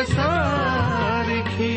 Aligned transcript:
सारखी 0.00 1.74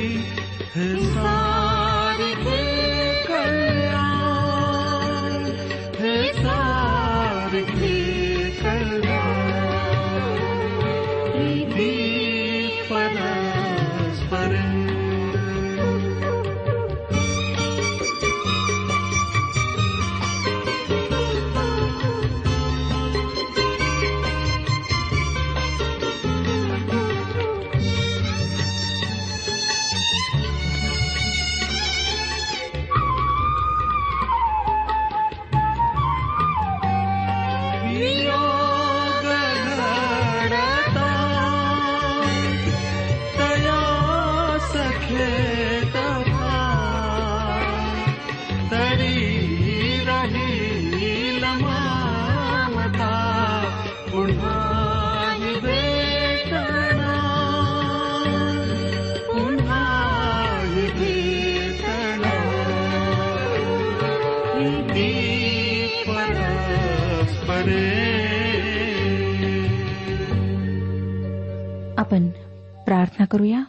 प्रार्थना 73.17 73.27
करूया. 73.27 73.65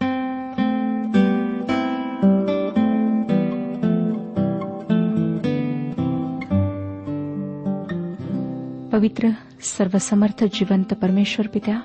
पवित्र 8.92 9.30
सर्वसमर्थ 9.62 10.44
जिवंत 10.44 10.94
परमेश्वर 10.94 11.48
पित्या 11.48 11.80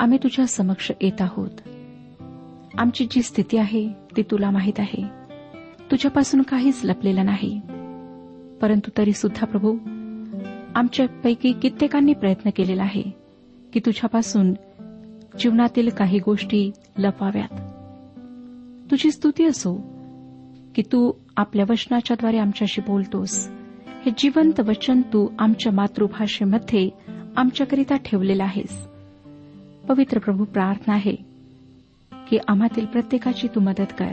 आम्ही 0.00 0.18
तुझ्या 0.22 0.46
समक्ष 0.46 0.92
येत 1.00 1.22
आहोत. 1.22 1.50
आमची 2.78 3.06
जी 3.10 3.22
स्थिती 3.22 3.56
आहे 3.56 3.88
ती 4.16 4.22
तुला 4.22 4.50
माहीत 4.50 4.72
आहे. 4.78 5.04
तुझ्यापासून 5.90 6.42
काहीच 6.42 6.80
लपलेलं 6.84 7.24
नाही. 7.24 7.60
परंतु 8.62 8.90
तरी 8.98 9.12
सुद्धा 9.12 9.46
प्रभू 9.46 9.76
आमच्यापैकी 10.74 11.52
कित्येकांनी 11.52 12.12
प्रयत्न 12.12 12.50
केलेला 12.56 12.82
आहे 12.82 13.02
की 13.72 13.80
तुझ्यापासून 13.86 14.54
जीवनातील 15.38 15.88
काही 15.88 16.18
गोष्टी 16.18 16.70
लपाव्यात. 16.98 17.60
तुझी 18.90 19.10
स्तुती 19.10 19.44
असो 19.44 19.74
की 20.74 20.82
तू 20.82 21.12
आपल्या 21.36 21.66
वचनाच्याद्वारे 21.68 22.38
आमच्याशी 22.38 22.80
बोलतोस. 22.80 23.50
हे 24.06 24.10
जिवंत 24.18 24.60
वचन 24.60 25.02
तू 25.02 25.28
आमच्या 25.38 25.72
मातृभाषेमध्ये 25.72 26.90
आमच्याकरिता 27.36 27.96
ठेवलेलं 27.96 28.42
आहेस. 28.42 28.88
पवित्र 29.88 30.18
प्रभू 30.18 30.44
प्रार्थना 30.44 30.94
आहे 30.94 31.14
की 32.30 32.38
आम्हातील 32.48 32.84
प्रत्येकाची 32.84 33.48
तू 33.48 33.60
मदत 33.60 33.92
कर 33.98 34.12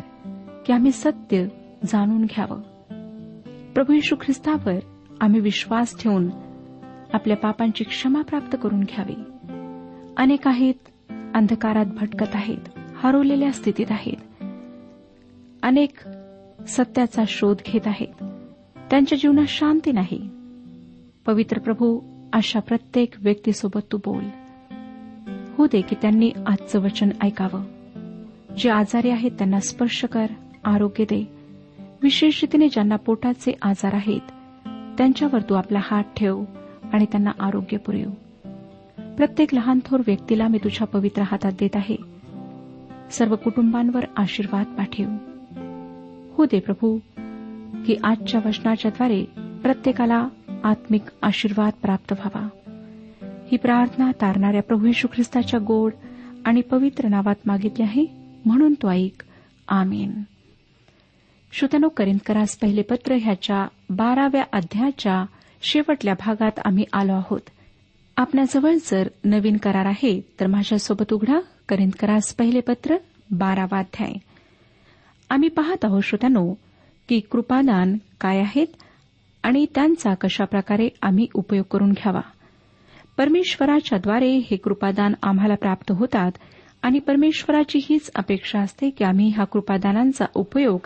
की 0.65 0.73
आम्ही 0.73 0.91
सत्य 0.91 1.47
जाणून 1.85 2.25
घ्यावं. 2.25 2.61
प्रभू 3.73 3.93
यशू 3.93 4.15
ख्रिस्तावर 4.15 4.79
आम्ही 5.21 5.39
विश्वास 5.39 6.01
ठेवून 6.01 6.29
आपल्या 7.13 7.37
पापांची 7.37 7.83
क्षमा 7.83 8.21
प्राप्त 8.21 8.57
करून 8.63 8.79
घ्यावी. 8.79 9.15
अनेक 10.17 10.47
आहेत 10.47 10.73
अंधकारात 11.35 11.85
भटकत 11.85 12.27
आहेत 12.33 12.79
हरवलेल्या 12.95 13.51
स्थितीत 13.51 13.85
आहेत. 13.89 14.43
अनेक 15.63 16.09
सत्याचा 16.67 17.23
शोध 17.27 17.57
घेत 17.65 17.87
आहेत. 17.87 18.23
त्यांच्या 18.89 19.17
जीवनात 19.17 19.45
शांती 19.47 19.91
नाही. 19.91 20.29
पवित्र 21.25 21.59
प्रभू 21.59 21.99
अशा 22.33 22.59
प्रत्येक 22.59 23.13
व्यक्तीसोबत 23.19 23.79
तू 23.91 23.97
बोल. 23.97 24.23
हो 25.57 25.65
दे 25.65 25.81
की 25.81 25.95
त्यांनी 26.01 26.31
आजचं 26.47 26.79
वचन 26.79 27.09
ऐकावं. 27.21 27.63
जे 28.57 28.69
आजारी 28.69 29.09
आहेत 29.09 29.31
त्यांना 29.31 29.59
स्पर्श 29.59 30.03
कर 30.03 30.25
आरोग्य 30.65 31.03
दे. 31.03 31.31
विशेष 32.03 32.43
रीतीने 32.43 32.69
ज्यांना 32.69 32.95
पोटाचे 32.95 33.57
आजार 33.61 33.93
आहेत 33.93 34.21
त्यांच्यावर 34.97 35.41
तू 35.41 35.53
आपला 35.53 35.79
हात 35.83 36.03
ठेव 36.17 36.43
आणि 36.93 37.05
त्यांना 37.05 37.31
आरोग्य 37.39 37.77
पुरेव. 37.77 38.09
प्रत्येक 39.17 39.53
लहान 39.53 39.79
थोर 39.85 39.99
व्यक्तीला 40.07 40.47
मी 40.47 40.57
तुझ्या 40.57 40.87
पवित्र 40.87 41.21
हातात 41.21 41.51
देत 41.59 41.75
आहे. 41.75 41.95
सर्व 43.11 43.35
कुटुंबांवर 43.35 44.05
आशीर्वाद 44.17 44.65
पाठव. 44.65 45.03
हो 46.33 46.45
दे 46.45 46.59
प्रभू 46.59 46.97
की 47.85 47.95
आजच्या 48.03 48.41
वचनाच्याद्वारे 48.45 49.25
प्रत्येकाला 49.35 50.27
आत्मिक 50.63 51.01
आशीर्वाद 51.21 51.73
प्राप्त 51.81 52.13
व्हावा. 52.13 52.47
ही 53.51 53.57
प्रार्थना 53.57 54.11
तारणाऱ्या 54.11 54.61
प्रभू 54.61 54.85
यशू 54.85 55.07
ख्रिस्ताच्या 55.13 55.59
गोड 55.67 55.91
आणि 56.45 56.61
पवित्र 56.61 57.07
नावात 57.07 57.35
मागितली 57.45 57.83
आहे 57.83 58.05
म्हणून 58.45 58.73
तो 58.73 58.89
ऐक. 58.89 59.23
आमीन. 59.67 60.11
श्रोतनो 61.51 61.89
करिंदकरास 61.89 62.57
पहिले 62.57 62.81
पत्र 62.81 63.15
ह्याच्या 63.15 63.67
बाराव्या 63.89 64.43
अध्यायाच्या 64.53 65.25
शेवटल्या 65.61 66.13
भागात 66.13 66.59
आम्ही 66.65 66.83
आलो 66.93 67.13
आहोत. 67.13 67.41
आपल्याजवळ 68.17 68.75
जर 68.85 69.07
नवीन 69.23 69.57
करार 69.57 69.85
आहे 69.85 70.21
तर 70.39 70.47
माझ्यासोबत 70.47 71.13
उघडा. 71.13 71.39
करिंदकरास 71.69 72.33
पहिले 72.33 72.59
पत्र 72.59 72.95
बारावा 73.31 73.79
अध्याय. 73.79 74.13
आम्ही 75.29 75.49
पाहत 75.49 75.85
आहोत 75.85 76.01
श्रोत्यानो 76.03 76.53
की 77.09 77.19
कृपादान 77.19 77.97
काय 78.21 78.39
आहेत 78.39 78.67
आणि 79.43 79.65
त्यांचा 79.75 80.13
कशाप्रकारे 80.13 80.89
आम्ही 81.01 81.27
उपयोग 81.33 81.65
करून 81.71 81.91
घ्यावा. 81.91 82.21
परमेश्वराच्याद्वारे 83.17 84.37
हे 84.37 84.55
कृपादान 84.55 85.13
आम्हाला 85.23 85.55
प्राप्त 85.55 85.91
होतात 85.91 86.31
आणि 86.81 86.99
परमेश्वराची 86.99 87.79
हीच 87.89 88.11
अपेक्षा 88.15 88.59
असते 88.59 88.89
की 88.89 89.03
आम्ही 89.03 89.29
ह्या 89.29 89.45
कृपादानांचा 89.45 90.25
उपयोग 90.33 90.79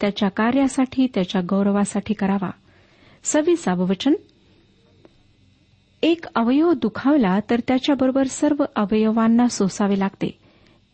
त्याच्या 0.00 0.28
कार्यासाठी 0.28 1.06
त्याच्या 1.14 1.42
गौरवासाठी 1.50 2.14
करावा. 2.14 2.50
सव्वीसावं 3.24 3.88
वचन. 3.88 4.12
एक 6.04 6.24
अवयव 6.34 6.72
दुखावला 6.72 7.40
तर 7.50 7.60
त्याच्याबरोबर 7.68 8.26
सर्व 8.26 8.64
अवयवांना 8.76 9.48
सोसावे 9.48 9.98
लागते. 9.98 10.38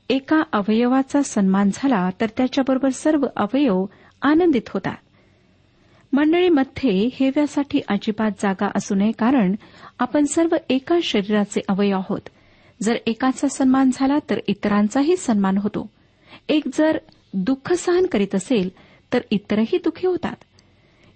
एका 0.09 0.43
अवयवाचा 0.53 1.23
सन्मान 1.23 1.71
झाला 1.75 2.11
तर 2.21 2.27
त्याच्याबरोबर 2.37 2.89
सर्व 2.89 3.27
अवयव 3.37 3.85
आनंदित 4.23 4.69
होतात. 4.69 4.97
मंडळीमध्ये 6.13 7.11
हेव्यासाठी 7.13 7.81
अजिबात 7.89 8.31
जागा 8.43 8.71
असू 8.75 8.95
नये 8.95 9.13
कारण 9.13 9.55
आपण 9.99 10.25
सर्व 10.25 10.57
एका 10.71 10.99
शरीराचे 11.03 11.61
अवयव 11.69 11.97
आहोत. 11.97 12.21
जर 12.83 12.95
एकाचा 13.07 13.49
सन्मान 13.49 13.91
झाला 13.93 14.19
तर 14.31 14.39
इतरांचाही 14.47 15.17
सन्मान 15.17 15.59
होतो. 15.59 15.91
एक 16.49 16.65
जर 16.75 16.99
दुःख 17.35 17.73
सहन 17.73 18.07
करीत 18.07 18.35
असेल 18.35 18.71
तर 19.13 19.21
इतरही 19.31 19.79
दुःखी 19.79 20.07
होतात. 20.07 20.37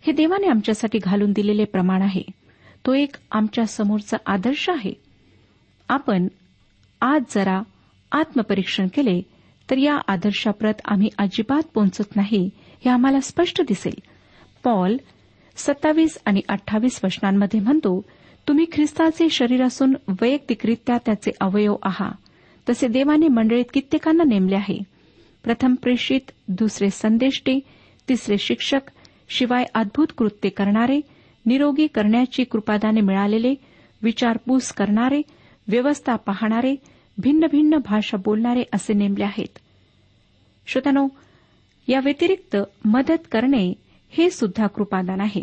हे 0.06 0.12
देवाने 0.12 0.46
आमच्यासाठी 0.46 0.99
घालून 0.99 1.32
दिलेले 1.32 1.64
प्रमाण 1.64 2.02
आहे. 2.02 2.44
तो 2.86 2.94
एक 2.94 3.16
आमच्या 3.31 3.66
समोरचा 3.66 4.16
आदर्श 4.26 4.69
आहे. 4.69 4.92
आपण 5.88 6.28
आज 7.00 7.22
जरा 7.31 7.62
आत्मपरीक्षण 8.12 8.86
केले 8.86 9.20
तर 9.70 9.76
या 9.76 9.98
आदर्शाप्रत 10.08 10.75
आम्ही 10.84 11.08
अजिबात 11.19 11.62
पोहोचत 11.75 12.16
नाही 12.16 12.50
हे 12.84 12.90
आम्हाला 12.90 13.20
स्पष्ट 13.20 13.62
दिसेल. 13.62 13.94
पॉल 14.64 14.96
सत्तावीस 15.56 16.19
आणि 16.26 16.40
अठ्ठावीस 16.48 17.00
वचनांमध्ये 17.04 17.60
म्हणतो 17.60 18.04
तुम्ही 18.48 18.64
ख्रिस्ताचे 18.72 19.28
शरीर 19.28 19.62
असून 19.62 19.94
वैयक्तिकरित्या 20.20 20.98
त्याचे 21.06 21.31
अवयव 21.40 21.76
आहात 21.82 22.12
तसे 22.69 22.88
देवाने 22.88 23.28
मंडळीत 23.28 23.64
कित्येकांना 23.75 24.25
नेमले 24.25 24.54
आहे. 24.54 24.78
प्रथम 25.44 25.75
प्रेषित 25.75 26.31
दुसरे 26.48 26.90
संदेष्टे 26.90 27.60
तिसरे 28.08 28.38
शिक्षक 28.38 28.81
शिवाय 29.28 29.64
अद्भुत 29.75 30.06
कृत्य 30.19 30.48
करणारे 30.48 31.00
निरोगी 31.46 31.87
करण्याची 31.87 32.44
कृपादाने 32.44 33.00
मिळालेले 33.00 33.55
विचारपूस 34.02 34.73
करणारे 34.73 35.23
व्यवस्था 35.69 36.17
पाहणारे 36.17 36.77
भिन्न 37.19 37.46
भिन्न 37.53 37.77
भाषा 37.77 38.17
बोलणारे 38.17 38.63
असे 38.72 38.93
नेमले 38.93 39.24
आहेत. 39.24 39.58
श्रोत्यानो 40.67 41.08
या 41.89 42.01
व्यतिरिक्त 42.05 42.56
मदत 42.84 43.19
करणे 43.32 43.72
हे 44.10 44.31
सुद्धा 44.31 44.67
कृपादान 44.67 45.20
आहे. 45.20 45.43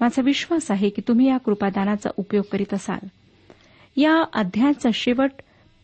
माझा 0.00 0.22
विश्वास 0.22 0.70
आहे 0.70 0.88
की 0.88 1.02
तुम्ही 1.08 1.28
या 1.28 1.36
कृपादानाचा 1.36 2.10
उपयोग 2.16 2.44
करीत 2.52 2.74
असाल. 2.74 3.06
या 3.96 4.24
अध्यायाचा 4.34 4.88
शेवट 4.94 5.30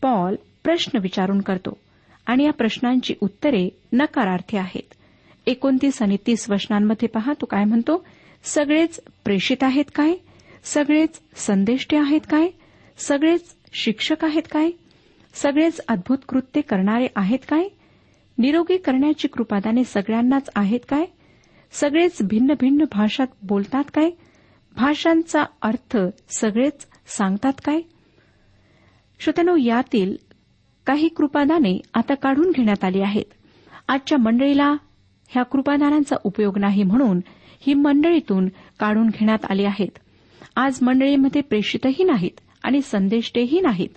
पॉल 0.01 0.35
प्रश्न 0.63 0.99
विचारून 1.01 1.41
करतो 1.41 1.77
आणि 2.25 2.43
या 2.43 2.51
प्रश्नांची 2.51 3.13
उत्तरे 3.21 3.69
नकारार्थी 3.93 4.57
आहेत. 4.57 4.93
एकोणतीस 5.47 6.01
आणि 6.01 6.17
तीस 6.27 6.49
वचनांमध्ये 6.49 7.07
पहा 7.07 7.33
तो 7.33 7.45
काय 7.45 7.63
म्हणतो? 7.63 8.05
सगळेच 8.43 8.99
प्रेषित 9.25 9.63
आहेत 9.63 9.85
काय? 9.95 10.13
सगळेच 10.63 11.21
संदेष्टे 11.35 11.97
आहेत 11.97 12.21
काय? 12.29 12.47
सगळेच 12.97 13.55
शिक्षक 13.73 14.25
आहेत 14.25 14.43
काय? 14.51 14.69
सगळेच 15.33 15.81
अद्भुत 15.87 16.17
कृत्य 16.29 16.61
करणारे 16.61 17.07
आहेत 17.15 17.39
काय? 17.49 17.67
निरोगी 18.37 18.77
करण्याची 18.77 19.27
कृपादाने 19.27 19.83
सगळ्यांनाच 19.83 20.49
आहेत 20.55 20.79
काय? 20.89 21.05
सगळेच 21.71 22.17
भिन्न 22.21 22.53
भिन्न 22.59 22.83
भाषात 22.91 23.27
बोलतात 23.43 23.83
काय? 23.93 24.09
भाषांचा 24.75 25.45
अर्थ 25.61 25.97
सगळेच 26.29 26.87
सांगतात 27.07 27.53
काय? 27.65 27.81
श्रोत्यानो 29.19 29.55
यातील 29.55 30.15
काही 30.85 31.07
कृपादाने 31.07 31.79
आता 31.93 32.13
काढून 32.13 32.51
घेण्यात 32.51 32.83
आली 32.83 33.01
आहेत. 33.01 33.25
आजच्या 33.87 34.17
मंडळीला 34.17 34.73
ह्या 35.29 35.43
कृपादानांचा 35.43 36.15
उपयोग 36.23 36.57
नाही 36.57 36.83
म्हणून 36.83 37.19
ही 37.67 37.73
मंडळीतून 37.73 38.47
काढून 38.79 39.07
घेण्यात 39.07 39.45
आली 39.49 39.65
आहेत. 39.65 39.99
आज 40.55 40.79
मंडळीमध्ये 40.81 41.41
प्रेषितही 41.41 42.03
नाहीत 42.03 42.39
आणि 42.63 42.81
संदेष्टेही 42.81 43.59
नाहीत. 43.59 43.89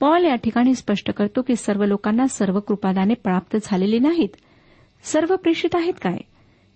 पॉल 0.00 0.24
या 0.24 0.34
ठिकाणी 0.34 0.74
स्पष्ट 0.74 1.10
करतो 1.10 1.42
की 1.42 1.56
सर्व 1.56 1.84
लोकांना 1.84 2.26
सर्व 2.26 2.60
कृपादाने 2.60 3.14
प्राप्त 3.14 3.56
झालेली 3.62 3.98
नाहीत. 3.98 4.28
सर्व 5.02 5.36
प्रेषित 5.36 5.70
आहेत 5.74 5.94
काय? 6.02 6.18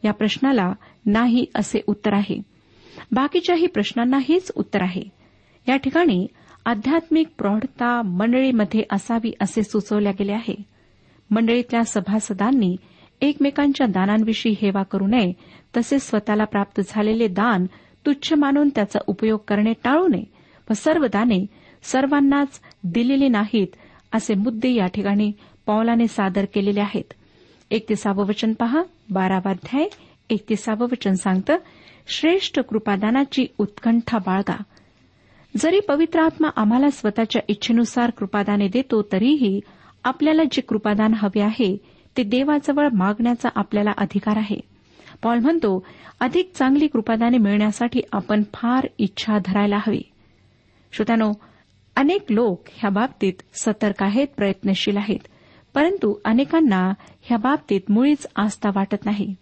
या 0.04 0.12
प्रश्नाला 0.12 0.72
नाही 1.06 1.46
असे 1.54 1.80
उत्तर 1.86 2.12
आहे. 2.12 2.42
बाकीच्याही 3.12 3.66
प्रश्नांना 3.66 4.18
हेच 4.28 4.52
उत्तर 4.54 4.82
आहे. 4.82 5.02
या 5.68 5.76
ठिकाणी 5.76 6.26
आध्यात्मिक 6.66 7.28
प्रौढता 7.38 8.02
मंडळीमध्ये 8.02 8.82
असावी 8.92 9.32
असे 9.40 9.62
सुचवल्या 9.62 10.12
गेले 10.12 10.32
आहे. 10.32 10.62
मंडळीतल्या 11.30 11.84
सभासदांनी 11.84 12.76
एकमेकांच्या 13.20 13.86
दानांविषयी 13.86 14.54
हेवा 14.62 14.82
करू 14.82 15.06
नये 15.06 15.32
तसेच 15.76 16.02
स्वतःला 16.02 16.44
प्राप्त 16.44 16.80
झालेले 16.88 17.28
दान 17.28 17.66
तुच्छ 18.06 18.32
मानून 18.32 18.68
त्याचा 18.68 18.98
उपयोग 19.06 19.40
करणे 19.48 19.72
टाळू 19.84 20.08
नये. 20.08 20.24
व 20.70 20.72
सर्व 20.72 21.06
दाने 21.06 21.46
सर्वांनाच 21.82 22.60
दिलेली 22.84 23.28
नाहीत 23.28 23.66
असे 24.12 24.34
मुद्दे 24.34 24.70
या 24.70 24.86
ठिकाणी 24.86 25.32
पौलाने 25.66 26.08
सादर 26.08 26.44
केलेले 26.44 26.80
आहेत. 26.80 27.12
एकतीसावं 27.70 28.26
वचन 28.26 28.52
पहा. 28.52 28.82
बारावाध्याय 29.10 29.88
एकतीसावं 30.30 30.86
वचन 30.86 31.14
सांगतं 31.14 31.56
श्रेष्ठ 32.06 32.60
कृपादानाची 32.60 33.46
उत्कंठा 33.58 34.18
बाळगा. 34.18 34.62
जरी 35.56 35.80
पवित्र 35.80 36.20
आत्मा 36.20 36.48
आम्हाला 36.56 36.90
स्वतःच्या 36.90 37.42
इच्छेनुसार 37.48 38.10
कृपादाने 38.10 38.68
देतो 38.68 39.02
तरीही 39.12 39.60
आपल्याला 40.04 40.42
जे 40.44 40.60
कृपादान 40.60 41.14
हवे 41.16 41.40
आहे 41.40 41.76
ते 42.16 42.22
देवाजवळ 42.22 42.88
मागण्याचा 42.92 43.48
आपल्याला 43.54 43.90
अधिकार 43.96 44.36
आहे. 44.36 44.73
पॉल 45.24 45.38
म्हणतो 45.38 45.86
अधिक 46.20 46.50
चांगली 46.54 46.86
कृपादाने 46.86 47.38
मिळण्यासाठी 47.38 48.00
आपण 48.12 48.42
फार 48.54 48.86
इच्छा 48.98 49.38
धरायला 49.44 49.76
हवी. 49.76 50.02
श्रोत्यानो 50.92 51.32
अनेक 51.96 52.24
लोक 52.30 52.62
ह्या 52.72 52.90
बाबतीत 52.90 53.32
सतर्क 53.54 54.02
आहेत 54.02 54.26
प्रयत्नशील 54.36 54.96
आहेत 54.96 55.26
परंतु 55.74 56.14
अनेकांना 56.24 56.92
ह्या 57.22 57.38
बाबतीत 57.38 57.80
मुळीच 57.88 58.26
आस्था 58.36 58.70
वाटत 58.74 59.06
नाही. 59.06 59.34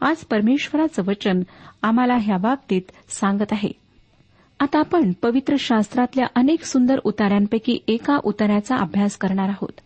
आज 0.00 0.16
परमेश्वराचं 0.16 1.02
वचन 1.02 1.42
आम्हाला 1.82 2.16
ह्या 2.16 2.36
बाबतीत 2.36 2.82
सांगत 3.08 3.52
आहे. 3.52 3.70
आता 4.60 4.78
आपण 4.78 5.12
पवित्र 5.12 5.56
शास्त्रातल्या 5.58 6.26
अनेक 6.34 6.64
सुंदर 6.64 6.98
उतार्यांपैकी 7.04 7.78
एका 7.88 8.18
उतार्याचा 8.24 8.76
अभ्यास 8.76 9.16
करणार 9.16 9.48
आहोत. 9.48 9.80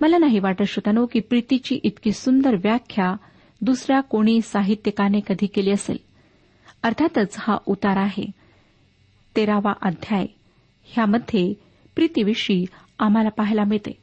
मला 0.00 0.18
नाही 0.18 0.38
वाटत 0.38 0.62
श्रोतानो 0.62 1.06
की 1.06 1.20
प्रीतीची 1.20 1.80
इतकी 1.82 2.12
सुंदर 2.12 2.54
व्याख्या 2.54 3.14
दुसऱ्या 3.60 4.00
कोणी 4.00 4.40
साहित्यिकाने 4.40 5.20
कधी 5.28 5.46
केली 5.46 5.70
असेल? 5.70 5.96
अर्थातच 6.82 7.36
हा 7.38 7.58
उतार 7.66 7.96
आहे. 7.96 8.30
तेरावा 9.36 9.72
अध्याय. 9.82 10.26
ह्यामध्ये 10.84 11.54
प्रीतीविषयी 11.94 12.64
आम्हाला 12.98 13.28
पाहायला 13.28 13.64
मिळते. 13.64 13.98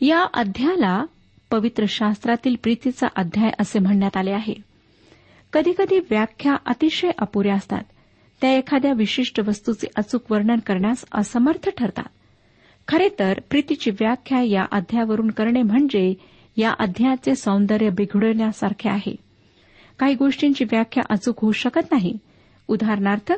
या 0.00 0.24
अध्यायाला 0.34 1.04
पवित्र 1.50 1.84
शास्त्रातील 1.88 2.56
प्रीतीचा 2.62 3.06
अध्याय 3.16 3.50
असे 3.58 3.78
म्हणण्यात 3.78 4.16
आले 4.16 4.30
आहे. 4.30 4.54
कधीकधी 5.52 5.98
व्याख्या 5.98 6.56
अतिशय 6.66 7.10
अपुऱ्या 7.18 7.54
असतात. 7.54 7.82
त्या 8.40 8.52
एखाद्या 8.52 8.92
विशिष्ट 8.92 9.40
वस्तूचे 9.40 9.86
अचूक 9.96 10.32
वर्णन 10.32 10.58
करण्यास 10.58 11.04
असमर्थ 11.14 11.68
ठरतात. 11.68 12.08
खरे 12.88 13.08
तर 13.18 13.40
प्रीतीची 13.50 13.90
व्याख्या 13.90 14.42
या 14.42 14.66
अध्यायावरून 14.72 15.30
करणे 15.30 15.62
म्हणजे 15.62 16.14
या 16.56 16.70
अध्यायाचे 16.78 17.34
सौंदर्य 17.34 17.90
बिघडण्यासारखे 17.90 18.88
आहे. 18.88 19.16
काही 19.98 20.14
गोष्टींची 20.14 20.64
व्याख्या 20.64 21.02
अचूक 21.10 21.40
होऊ 21.42 21.52
शकत 21.52 21.92
नाही. 21.92 22.18
उदाहरणार्थ 22.68 23.32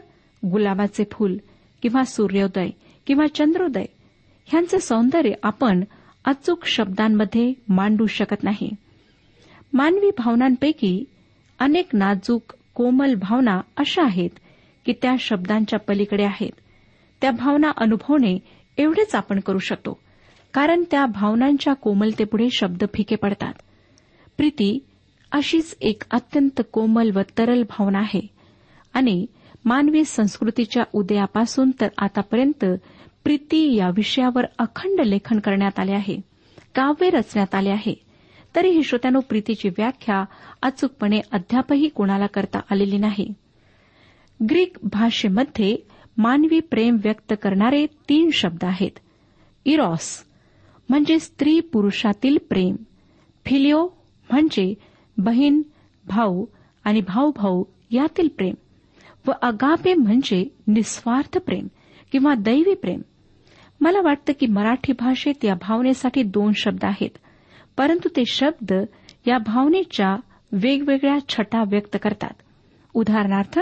गुलाबाचे 0.46 1.04
फूल 1.12 1.36
किंवा 1.82 2.04
सूर्योदय 2.04 2.68
किंवा 3.06 3.26
चंद्रोदय 3.26 3.84
ह्यांचे 4.46 4.78
सौंदर्य 4.78 5.30
आपण 5.42 5.84
अचूक 6.24 6.66
शब्दांमध्ये 6.66 7.52
मांडू 7.68 8.06
शकत 8.06 8.44
नाही. 8.44 8.70
मानवी 9.72 10.10
भावनांपैकी 10.18 11.04
अनेक 11.58 11.88
नाजूक 11.92 12.42
कोमल 12.74 13.14
भावना 13.14 13.60
अशा 13.76 14.02
आहेत 14.02 14.30
की 14.86 14.92
त्या 14.92 15.14
शब्दांच्या 15.20 15.78
पलीकडे 15.78 16.24
आहेत. 16.24 16.50
त्या 17.20 17.30
भावना 17.30 17.70
अनुभवणे 17.76 18.38
एवढेच 18.78 19.14
आपण 19.14 19.40
करू 19.40 19.58
शकतो. 19.58 20.00
कारण 20.54 20.84
त्या 20.90 21.06
भावनांच्या 21.06 21.74
कोमलतेपुढे 21.74 22.48
शब्द 22.50 22.84
फिके 22.94 23.16
पडतात. 23.16 23.52
प्रीती 24.36 24.78
अशीच 25.32 25.76
एक 25.80 26.02
अत्यंत 26.10 26.62
कोमल 26.72 27.10
व 27.14 27.20
तरल 27.38 27.62
भावना 27.62 27.98
आहे. 27.98 28.26
आणि 28.94 29.26
मानवी 29.64 30.04
संस्कृतीच्या 30.04 30.82
उदयापासून 30.92 31.70
तर 31.80 31.88
आतापर्यंत 31.98 32.64
प्रीती 33.24 33.76
या 33.76 33.88
विषयावर 33.88 34.44
अखंड 34.58 35.00
लेखन 35.00 35.38
करण्यात 35.38 35.78
आले 35.78 35.92
आहे. 35.92 36.20
काव्य 36.74 37.10
रचण्यात 37.10 37.54
आले 37.54 37.70
आहे. 37.70 37.94
तरीही 38.56 38.82
श्रोत्यानो 38.82 39.20
प्रीतीची 39.20 39.68
व्याख्या 39.68 40.24
अचूकपणे 40.62 41.20
अद्यापही 41.32 41.88
कोणाला 41.88 42.26
करता 42.26 42.58
आलेली 42.70 42.98
नाही. 42.98 43.32
ग्रीक 44.50 44.76
भाषेमध्ये 44.82 45.76
मानवी 46.16 46.60
प्रेम 46.60 46.96
व्यक्त 47.04 47.34
करणारे 47.42 47.86
तीन 47.86 48.30
शब्द 48.32 48.64
आहेत. 48.64 48.98
इरॉस 49.64 50.24
म्हणजे 50.92 51.18
स्त्री 51.18 51.60
पुरुषातील 51.60 52.38
प्रेम. 52.48 52.76
फिलिओ 53.46 53.88
म्हणजे 54.30 54.74
बहीण 55.18 55.62
भाऊ 56.06 56.44
आणि 56.84 57.00
भाऊ 57.00 57.32
भाऊ 57.32 57.64
यातील 57.90 58.28
प्रेम. 58.28 58.54
व 59.28 59.30
अगापे 59.42 59.94
म्हणजे 59.94 60.56
निस्वार्थ 60.66 61.38
प्रेम 61.38 61.68
किंवा 62.12 62.34
दैवी 62.34 62.74
प्रेम. 62.74 63.00
मला 63.80 64.00
वाटतं 64.00 64.32
की 64.40 64.46
मराठी 64.46 64.92
भाषेत 64.92 65.44
या 65.44 65.54
भावनेसाठी 65.54 66.22
दोन 66.22 66.52
शब्द 66.52 66.84
आहेत. 66.84 67.18
परंतु 67.76 68.08
ते 68.08 68.24
शब्द 68.24 68.72
या 69.26 69.38
भावनेच्या 69.38 70.16
वेगवेगळ्या 70.52 71.18
छटा 71.28 71.64
व्यक्त 71.66 71.96
करतात. 72.02 72.34
उदाहरणार्थ 72.94 73.58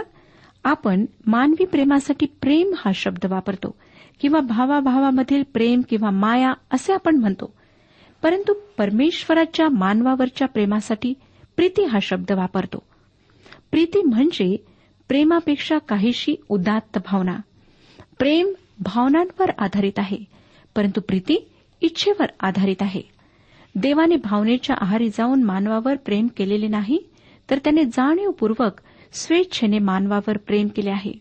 आपण 0.65 1.07
मानवी 1.27 1.65
प्रेमासाठी 1.65 2.27
प्रेम 2.27 2.75
हा 2.77 2.93
शब्द 2.95 3.27
वापरतो. 3.27 3.75
किंवा 4.21 4.41
भावाभावामधील 4.41 5.43
प्रेम 5.53 5.81
किंवा 5.89 6.11
माया 6.11 6.53
असे 6.71 6.93
आपण 6.93 7.17
म्हणतो. 7.17 7.55
परंतु 8.23 8.53
परमेश्वराच्या 8.79 9.69
मानवावरच्या 9.69 10.49
प्रेमासाठी 10.49 11.15
प्रीती 11.57 11.85
हा 11.85 11.99
शब्द 12.03 12.33
वापरतो. 12.33 12.83
प्रीती 13.71 14.03
म्हणजे 14.03 14.65
प्रेमापेक्षा 15.09 15.79
काहीशी 15.79 16.35
उदात्त 16.49 16.99
भावना. 17.05 17.37
प्रेम 18.19 18.53
भावनांवर 18.79 19.51
आधारित 19.59 19.99
आहे 19.99 20.19
परंतु 20.77 21.01
प्रीती 21.01 21.49
इच्छेवर 21.81 22.27
आधारित 22.41 22.77
आहे. 22.81 23.03
देवाने 23.75 24.17
भावनेच्या 24.17 24.77
आहारी 24.81 25.09
जाऊन 25.09 25.43
मानवावर 25.43 25.97
प्रेम 25.97 26.27
केलेले 26.37 26.67
नाही 26.67 26.99
तर 27.51 27.59
त्याने 27.59 27.85
जाणीवपूर्वक 27.85 28.81
स्वेच्छेने 29.13 29.79
मानवावर 29.79 30.37
प्रेम 30.37 30.69
केले 30.69 30.91
आहे. 30.91 31.13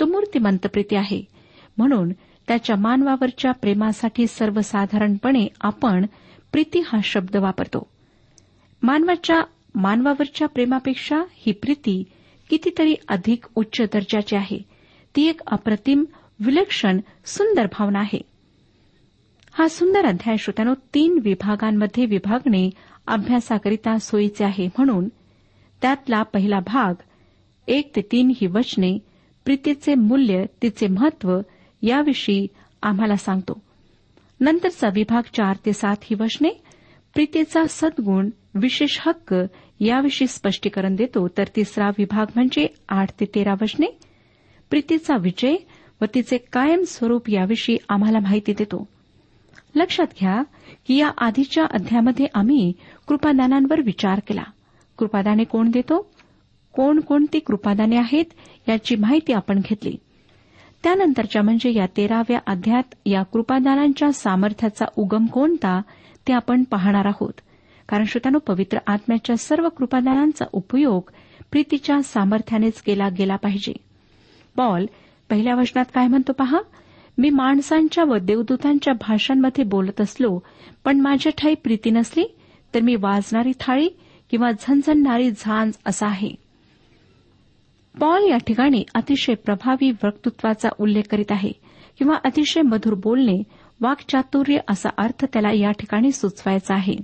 तो 0.00 0.06
मूर्तिमंत 0.06 0.66
प्रीती 0.66 0.96
आहे. 0.96 1.24
म्हणून 1.78 2.12
त्याच्या 2.50 2.76
मानवावरच्या 2.76 3.52
प्रेमासाठी 3.52 4.26
सर्वसाधारणपणे 4.26 5.46
आपण 5.60 6.06
प्रीती 6.52 6.80
हा 6.86 6.98
शब्द 7.04 7.36
वापरतो. 7.36 7.88
मानवाच्या 8.82 9.42
मानवावरच्या 9.74 10.48
प्रेमापेक्षा 10.48 11.22
ही 11.34 11.52
प्रीती 11.52 12.04
कितीतरी 12.50 12.94
अधिक 13.08 13.44
उच्च 13.54 13.80
दर्जाची 13.80 14.36
आहे. 14.36 14.58
ती 15.16 15.28
एक 15.28 15.40
अप्रतिम 15.46 16.04
विलक्षण 16.40 17.00
सुंदर 17.24 17.66
भावना 17.66 17.98
आहे. 17.98 18.20
हा 19.52 19.68
सुंदर 19.68 20.06
अध्याय 20.06 20.36
श्रोत्यानो 20.36 20.74
तीन 20.94 21.18
विभागांमध्ये 21.24 22.06
विभागणे 22.06 22.70
अभ्यासाकरिता 23.06 23.98
सोयीचे 23.98 24.44
आहे 24.44 24.66
म्हणून 24.66 25.08
त्यातला 25.82 26.22
पहिला 26.22 26.60
भाग 26.60 26.94
एक 27.68 27.96
ते 27.96 28.00
तीन 28.00 28.32
ही 28.40 28.46
वचने 28.46 28.98
प्रीतीचे 29.44 29.94
मूल्य 29.94 30.44
तिचे 30.62 30.86
महत्त्व 30.86 31.40
याविषयी 31.82 32.46
आम्हाला 32.82 33.16
सांगतो. 33.16 33.62
नंतरचा 34.40 34.88
विभाग 34.94 35.22
चार 35.22 35.56
ते 35.66 35.72
सात 35.72 35.96
ही 36.02 36.16
वचने 36.20 36.48
प्रीतेचा 37.14 37.62
सद्गुण 37.68 38.30
विशेष 38.54 38.98
हक्क 39.06 39.34
याविषयी 39.80 40.28
स्पष्टीकरण 40.28 40.94
देतो. 40.94 41.28
तर 41.28 41.44
तिसरा 41.56 41.88
विभाग 41.88 42.26
म्हणजे 42.34 42.66
आठ 42.88 43.10
ते 43.20 43.24
तेरा 43.24 43.52
वचने 43.62 43.86
प्रीतीचा 44.70 45.16
विजय 45.16 45.54
व 46.00 46.04
तिचे 46.14 46.38
कायम 46.38 46.82
स्वरूप 46.82 47.30
याविषयी 47.30 47.76
आम्हाला 47.88 48.18
माहिती 48.18 48.52
देतो. 48.52 48.88
लक्षात 49.74 50.06
घ्या 50.20 50.42
की 50.86 50.96
या 50.96 51.10
आधीच्या 51.18 51.64
अध्यामध्ये 51.64 52.26
आम्ही 52.34 52.72
कृपादानांवर 53.08 53.80
विचार 53.80 54.20
केला. 54.26 54.42
कृपादाने 54.98 55.44
कोण 55.44 55.70
देतो? 55.70 56.10
कोण 56.72 57.00
कोणती 57.00 57.38
कृपादाने 57.38 57.96
आहेत? 57.96 58.24
याची 58.68 58.96
माहिती 58.96 59.32
आपण 59.32 59.58
घेतली. 59.58 59.96
त्यानंतरच्या 60.82 61.42
म्हणजे 61.42 61.72
या 61.74 61.86
तेराव्या 61.96 62.38
अध्यात 62.46 62.94
या 63.06 63.22
कृपादानांच्या 63.22 64.12
सामर्थ्याचा 64.12 64.84
उगम 64.96 65.26
कोणता 65.26 65.80
ते 66.28 66.32
आपण 66.32 66.64
पाहणार 66.64 67.04
आहोत. 67.04 67.32
कारण 67.88 68.04
श्रोत्यानो 68.04 68.38
पवित्र 68.38 68.78
आत्म्याच्या 68.86 69.36
सर्व 69.36 69.68
कृपादानांचा 69.68 70.44
उपयोग 70.52 71.10
प्रीतीच्या 71.52 72.02
सामर्थ्यानेच 72.02 72.82
केला 72.82 73.08
गेला 73.08 73.36
पाहिजे. 73.36 73.72
पॉल 74.56 74.86
पहिल्या 75.30 75.54
वचनात 75.54 75.84
काय 75.94 76.06
म्हणतो 76.06 76.32
पहा? 76.32 76.58
मी 77.18 77.30
माणसांच्या 77.30 78.04
व 78.04 78.16
देवदूतांच्या 78.16 78.92
भाषांमध्ये 78.92 79.64
बोलत 79.64 80.00
असलो 80.00 80.38
पण 80.84 81.00
माझ्या 81.00 81.32
ठाई 81.38 81.54
प्रीती 81.54 81.90
नसली 81.90 82.24
तर 82.74 82.80
मी 82.80 82.94
वाजणारी 82.94 83.52
थाळी 83.60 83.88
किंवा 84.30 84.50
झणझणणारी 84.52 85.30
झांज 85.30 85.72
असा 85.86 86.06
आहे. 86.06 86.34
पॉल 88.00 88.30
या 88.30 88.36
ठिकाणी 88.36 88.84
अतिशय 88.94 89.34
प्रभावी 89.34 89.90
वक्तृत्वाचा 89.90 90.68
उल्लेख 90.78 91.02
करीत 91.10 91.32
आहे 91.32 91.52
किंवा 91.98 92.14
अतिशय 92.24 92.62
मधुर 92.62 92.94
बोलणे 92.94 93.42
वाक्चातुर्य 93.80 94.58
असा 94.68 94.88
अर्थ 94.98 95.24
त्याला 95.24 95.52
या 95.52 95.70
ठिकाणी 95.70 96.12
सुचवायचा 96.12 96.74
आहे. 96.74 96.94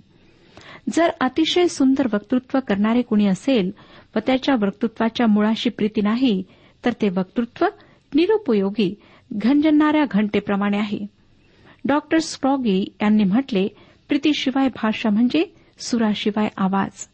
जर 0.92 1.10
अतिशय 1.20 1.66
सुंदर 1.66 2.06
वक्तृत्व 2.12 2.58
करणारे 2.68 3.02
कुणी 3.02 3.26
असेल 3.26 3.70
व 4.16 4.18
त्याच्या 4.26 4.54
वक्तृत्वाच्या 4.54 5.26
मुळाशी 5.26 5.70
प्रीती 5.70 6.00
नाही 6.00 6.42
तर 6.84 6.92
ते 6.92 7.08
वक्तृत्व 7.08 7.66
निरुपयोगी 8.14 8.94
घंजणाऱ्या 9.32 10.04
घंटेप्रमाणे 10.10 10.78
आहे. 10.78 11.06
डॉक्टर 11.84 12.18
स्ट्रॉगी 12.18 12.84
यांनी 13.02 13.24
म्हटले 13.24 13.68
प्रीतीशिवाय 14.08 14.68
भाषा 14.68 15.10
म्हणजे 15.10 15.54
सुराशिवाय 15.78 16.48
आवाज. 16.56 17.08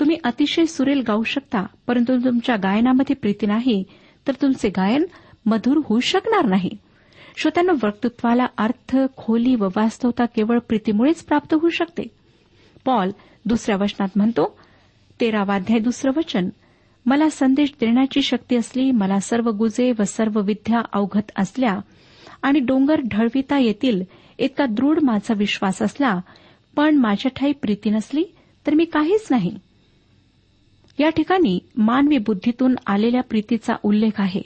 तुम्ही 0.00 0.16
अतिशय 0.24 0.66
सुरेल 0.66 1.02
गाऊ 1.06 1.22
शकता 1.22 1.66
परंतु 1.86 2.16
तुमच्या 2.16 2.56
गायनामध्ये 2.56 3.16
प्रीती 3.16 3.46
नाही 3.46 3.84
तर 4.28 4.32
तुमचे 4.42 4.68
गायन 4.68 5.04
मधुर 5.46 5.80
होऊ 5.84 6.00
शकणार 6.00 6.44
नाही. 6.44 6.70
श्रोत्यांना 7.36 7.72
वक्तृत्वाला 7.82 8.46
अर्थ 8.58 8.96
खोली 9.16 9.54
व 9.54 9.68
वास्तवता 9.76 10.24
केवळ 10.24 10.58
प्रीतीमुळेच 10.58 11.24
प्राप्त 11.24 11.54
होऊ 11.54 11.68
शकते. 11.68 12.02
पॉल 12.84 13.10
दुसऱ्या 13.44 13.76
वचनात 13.76 14.08
म्हणतो 14.16 14.58
तेरावाध्याय 15.20 15.78
दुसरं 15.78 16.12
वचन. 16.16 16.48
मला 17.06 17.28
संदेश 17.30 17.72
देण्याची 17.80 18.22
शक्ती 18.22 18.56
असली 18.56 18.90
मला 18.90 19.18
सर्व 19.20 19.50
गुजे 19.50 19.92
व 19.98 20.02
सर्व 20.02 20.40
विद्या 20.40 20.82
अवघत 20.92 21.30
असल्या 21.36 21.78
आणि 22.42 22.58
डोंगर 22.58 23.00
ढळविता 23.00 23.58
येतील 23.58 24.02
इतका 24.38 24.66
दृढ 24.66 24.98
माझा 25.02 25.34
विश्वास 25.36 25.82
असला 25.82 26.20
पण 26.76 26.96
माझ्या 26.96 27.30
ठाई 27.36 27.52
प्रीती 27.52 27.90
नसली 27.90 28.24
तर 28.66 28.74
मी 28.74 28.84
काहीच 28.84 29.26
नाही. 29.30 29.56
या 30.98 31.10
ठिकाणी 31.10 31.58
मानवी 31.76 32.18
बुद्धीतून 32.18 32.74
आलेल्या 32.86 33.22
प्रीतीचा 33.22 33.74
उल्लेख 33.82 34.10
आहे. 34.18 34.42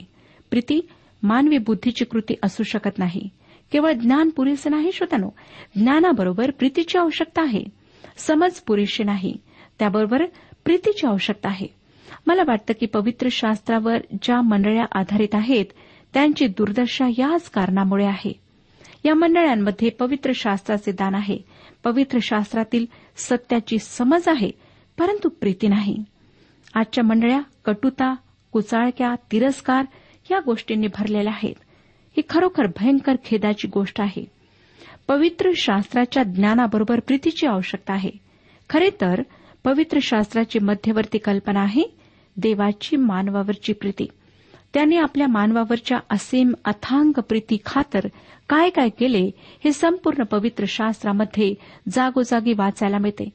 प्रीती 0.49 0.87
मानवी 1.23 1.57
बुद्धीची 1.57 2.05
कृती 2.05 2.33
असू 2.43 2.63
शकत 2.63 2.99
नाही. 2.99 3.29
केवळ 3.71 3.91
ज्ञान 3.91 4.29
पुरेसे 4.29 4.69
नाही 4.69 4.91
श्रोतानो 4.91 5.29
ज्ञानाबरोबर 5.75 6.51
प्रीतीची 6.51 6.97
आवश्यकता 6.97 7.41
आहे. 7.41 7.63
समज 8.17 8.51
पुरेशी 8.51 9.03
नाही. 9.03 9.37
त्याबरोबर 9.79 10.25
प्रीतीची 10.65 11.07
आवश्यकता 11.07 11.49
आहे. 11.49 11.67
मला 12.27 12.41
वाटतं 12.47 12.73
की 12.79 12.85
पवित्र 12.85 13.27
शास्त्रावर 13.31 13.97
ज्या 14.21 14.41
मंडळ्या 14.41 14.85
आधारित 14.99 15.35
आहेत 15.35 15.65
त्यांची 16.13 16.47
दुर्दशा 16.47 17.07
याच 17.07 17.49
कारणामुळे 17.49 18.05
आहे. 18.05 18.39
या 19.05 19.13
मंडळांमध्ये 19.13 19.89
पवित्र 19.89 20.31
शास्त्राचे 20.35 20.91
दान 20.91 21.15
आहे. 21.15 21.37
पवित्र 21.83 22.19
शास्त्रातील 22.21 22.85
सत्याची 23.17 23.77
समज 23.79 24.27
आहे 24.27 24.51
परंतु 24.99 25.29
प्रीती 25.29 25.67
नाही. 25.67 26.03
आजच्या 26.73 27.03
मंडळ्या 27.03 27.41
कटुता 27.65 28.15
कुचाळक्या 28.51 29.15
तिरस्कार 29.31 29.85
या 30.31 30.39
गोष्टींनी 30.39 30.87
भरलेल्या 30.87 31.33
आहेत. 31.33 31.55
ही 32.17 32.21
खरोखर 32.29 32.65
भयंकर 32.65 33.15
खेदाची 33.25 33.67
गोष्ट 33.67 34.01
आहे. 34.01 34.25
पवित्र 35.07 35.49
शास्त्राच्या 35.55 36.23
ज्ञानाबरोबर 36.23 36.99
प्रीतीची 36.99 37.47
आवश्यकता 37.47 37.93
आहे. 37.93 38.11
खरे 38.69 38.89
तर 39.01 39.21
पवित्र 39.63 39.99
शास्त्राची 40.01 40.59
मध्यवर्ती 40.59 41.17
कल्पना 41.17 41.59
आहे 41.59 41.95
देवाची 42.37 42.95
मानवावरची 42.95 43.73
प्रीती. 43.73 44.07
त्याने 44.73 44.95
आपल्या 44.95 45.27
मानवावरच्या 45.27 45.99
असीम 46.09 46.53
अथांग 46.65 47.11
प्रीती 47.11 47.57
खातर 47.65 47.99
काय 48.49 48.69
काय 48.69 48.89
केले 48.89 49.31
हे 49.37 49.71
संपूर्ण 49.71 50.23
पवित्र 50.23 50.65
शास्त्रामध्ये 50.67 51.53
जागोजागी 51.89 52.53
वाचायला 52.53 52.97
मिळते. 52.97 53.29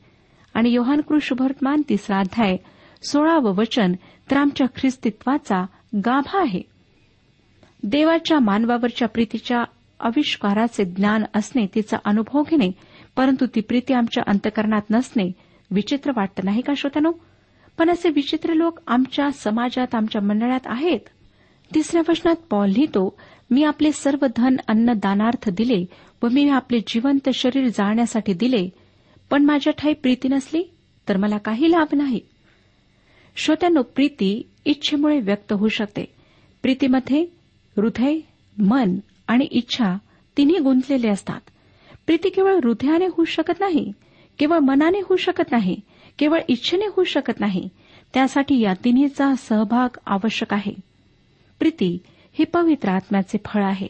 आणि 0.54 0.70
योहान 0.70 1.00
कृष्णभर्तमान 1.00 1.82
तिसरा 1.88 2.18
अध्याय 2.18 2.56
सोळावं 3.02 3.54
वचन 3.54 3.92
तर 4.30 4.36
आमच्या 4.36 4.66
ख्रिस्तित्वाचा 4.66 5.66
गाभा 5.96 6.40
आहे. 6.40 6.62
देवाच्या 7.82 8.38
मानवावरच्या 8.38 9.08
प्रीतीच्या 9.08 9.64
आविष्काराचे 10.00 10.84
ज्ञान 10.84 11.24
असणे 11.34 11.66
तिचा 11.74 11.96
अनुभव 12.04 12.42
घेणे 12.42 12.70
परंतु 13.16 13.46
ती 13.54 13.60
प्रीती 13.60 13.94
आमच्या 13.94 14.24
अंतकरणात 14.26 14.82
नसणे 14.90 15.32
विचित्र 15.70 16.12
वाटतं 16.16 16.44
नाही 16.44 16.62
का 16.62 16.72
श्रोत्यानो? 16.76 17.12
पण 17.78 17.90
असे 17.90 18.08
विचित्र 18.08 18.52
लोक 18.52 18.78
आमच्या 18.86 19.30
समाजात 19.30 19.94
आमच्या 19.94 20.22
मंडळात 20.22 20.60
आहेत. 20.66 21.00
तिसऱ्या 21.74 22.02
वचनात 22.08 22.34
पॉल 22.50 22.68
लिहितो 22.68 23.18
मी 23.50 23.64
आपले 23.64 23.92
सर्व 23.92 24.26
धन 24.36 24.56
अन्न 24.68 24.92
दानार्थ 24.92 25.50
दिले 25.50 25.84
व 26.22 26.28
मी 26.32 26.48
आपले 26.48 26.78
जिवंत 26.86 27.28
शरीर 27.34 27.68
जाळण्यासाठी 27.68 28.32
दिले. 28.32 28.68
पण 29.30 29.44
माझ्या 29.44 29.72
ठाई 29.72 29.92
प्रीती 29.92 30.28
नसली 30.28 30.62
तर 31.08 31.16
मला 31.16 31.38
काही 31.38 31.70
लाभ 31.70 31.86
नाही. 31.92 32.20
श्रोत्यानो 33.36 33.82
प्रीती 33.82 34.42
इच्छेमुळे 34.64 35.20
व्यक्त 35.20 35.52
होऊ 35.52 35.68
शकते. 35.68 36.04
प्रीतीमध्ये 36.62 37.20
हृदय 37.76 38.18
मन 38.58 38.96
आणि 39.28 39.44
इच्छा 39.44 39.98
तिन्ही 40.36 40.58
गुंतलेले 40.58 41.08
असतात. 41.08 41.40
प्रीती 42.06 42.28
केवळ 42.28 42.54
हृदयाने 42.54 43.06
होऊ 43.06 43.24
शकत 43.24 43.60
नाही 43.60 43.92
केवळ 44.38 44.58
मनाने 44.58 44.98
होऊ 44.98 45.16
शकत 45.16 45.52
नाही 45.52 45.80
केवळ 46.18 46.40
इच्छेने 46.48 46.86
होऊ 46.86 47.04
शकत 47.04 47.40
नाही. 47.40 47.68
त्यासाठी 48.14 48.60
या 48.60 48.74
तिन्हीचा 48.84 49.34
सहभाग 49.34 49.98
आवश्यक 50.06 50.54
आहे. 50.54 50.72
प्रीती 51.58 51.98
हे 52.38 52.44
पवित्र 52.44 52.88
आत्म्याचे 52.88 53.38
फळ 53.44 53.62
आहे. 53.62 53.88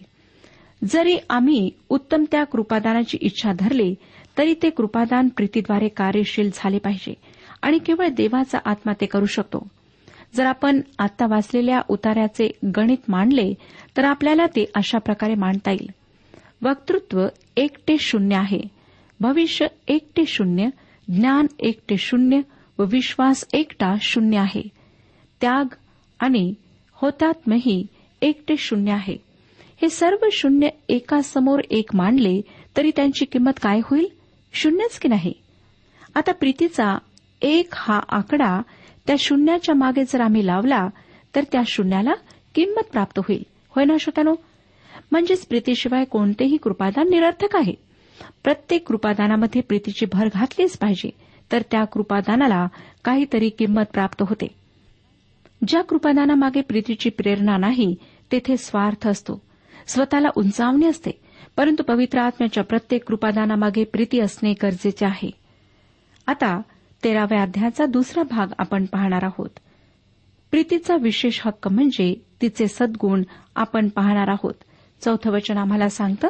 जरी 0.85 1.17
आम्ही 1.31 1.71
उत्तम 1.89 2.25
त्या 2.33 2.45
कृपादानाची 2.45 3.19
इच्छा 3.21 3.53
धरली 3.59 3.95
तरी 4.39 4.55
ते 4.63 4.71
कृपादान 4.71 5.29
प्रीतीद्वारे 5.29 5.89
कार्यशील 5.89 6.51
झाले 6.55 6.79
पाहिजे. 6.79 7.15
आणि 7.63 7.79
केवळ 7.79 8.09
देवाचा 8.09 8.59
आत्मा 8.65 8.93
ते 9.01 9.07
करू 9.07 9.27
शकतो. 9.27 9.69
जर 10.35 10.47
आपण 10.47 10.81
आता 10.99 11.27
वाचलेल्या 11.27 11.81
उतार्याचे 11.89 12.51
गणित 12.77 12.97
मांडले 13.09 13.55
तर 13.97 14.05
आपल्याला 14.05 14.47
ते 14.47 14.65
अशा 14.75 14.99
प्रकारे 14.99 15.35
मांडता 15.35 15.71
येईल. 15.71 15.91
वक्तृत्व 16.63 17.27
एक 17.57 17.77
ते 17.89 17.97
शून्य 17.99 18.37
आहे. 18.37 18.61
भविष्य 19.21 19.67
एक 19.89 20.09
ते 20.17 20.25
शून्य 20.27 20.67
ज्ञान 21.09 21.47
एक 21.61 21.79
ते 21.91 21.97
शून्य 21.97 22.41
व 22.79 22.85
विश्वास 22.85 23.45
एकटा 23.53 23.95
शून्य 24.01 24.39
आहे. 24.39 24.69
त्याग 25.41 25.75
आणि 26.21 26.55
होतात्मही 26.93 27.87
एक 28.23 28.43
ते 28.49 28.57
शून्य 28.57 28.93
आहे. 28.93 29.17
हे 29.83 29.89
सर्व 29.89 30.27
शून्य 30.33 30.69
एकासमोर 30.89 31.61
एक 31.71 31.95
मांडले 31.95 32.41
तरी 32.77 32.91
त्यांची 32.97 33.25
किंमत 33.25 33.53
काय 33.63 33.81
होईल? 33.85 34.07
शून्यच 34.53 34.99
की 34.99 35.09
नाही? 35.09 35.33
आता 36.15 36.33
प्रीतीचा 36.33 36.99
एक 37.43 37.69
हा 37.73 38.01
आकडा 38.09 38.63
त्या 39.07 39.17
शून्याच्या 39.19 39.75
मागे 39.75 40.05
जर 40.05 40.21
आम्ही 40.21 40.47
लावला 40.47 40.89
तर 41.35 41.45
त्या 41.53 41.61
शून्याला 41.67 42.13
किंमत 42.55 42.93
प्राप्त 42.93 43.19
होईल. 43.19 43.43
होय 43.71 43.85
ना 43.85 43.97
श्रोत्यानो? 44.01 44.35
म्हणजेच 45.11 45.47
प्रीतीशिवाय 45.47 46.05
कोणतेही 46.05 46.57
कृपादान 46.57 47.11
निरर्थक 47.11 47.57
आहे. 47.57 47.75
प्रत्येक 48.45 48.89
कृपादानामध्ये 48.89 49.63
प्रीतीची 49.63 50.07
भर 50.13 50.29
घातलीच 50.35 50.79
पाहिजे 50.79 51.11
तर 51.53 51.63
त्या 51.71 51.85
कृपादानाला 51.85 52.69
काहीतरी 53.05 53.49
किंमत 53.49 53.85
प्राप्त 53.93 54.23
होते. 54.23 54.47
ज्या 55.69 55.83
कृपादानामागे 55.83 56.61
प्रीतीची 56.61 57.11
प्रेरणा 57.11 57.57
नाही 57.57 57.97
तेथे 58.33 58.57
स्वार्थ 58.57 59.09
असतो. 59.09 59.43
स्वतःला 59.87 60.29
उंचावणे 60.37 60.87
असते 60.87 61.11
परंतु 61.57 61.83
पवित्र 61.83 62.19
आत्म्याच्या 62.19 62.65
प्रत्येक 62.65 63.05
कृपादानामागे 63.05 63.85
प्रीती 63.85 64.21
असणे 64.21 64.53
गरजेचे 64.63 65.07
आहे. 65.07 65.31
आता 66.27 66.61
तेराव्या 67.05 67.43
अध्यायाचा 67.43 67.87
दुसरा 67.87 68.23
भाग 68.23 68.53
आपण 68.59 68.85
पाहणार 68.85 69.25
आहोत. 69.25 69.51
प्रीतीचा 70.51 70.97
विशेष 70.97 71.41
हक्क 71.45 71.69
म्हणजे 71.69 72.15
तिचे 72.43 72.69
सद्गुण 72.69 73.23
आपण 73.57 73.89
पाहणार 73.89 74.29
आहोत. 74.29 74.55
चौथं 75.01 75.31
वचन 75.31 75.59
आम्हाला 75.59 75.89
सांगतं 75.89 76.29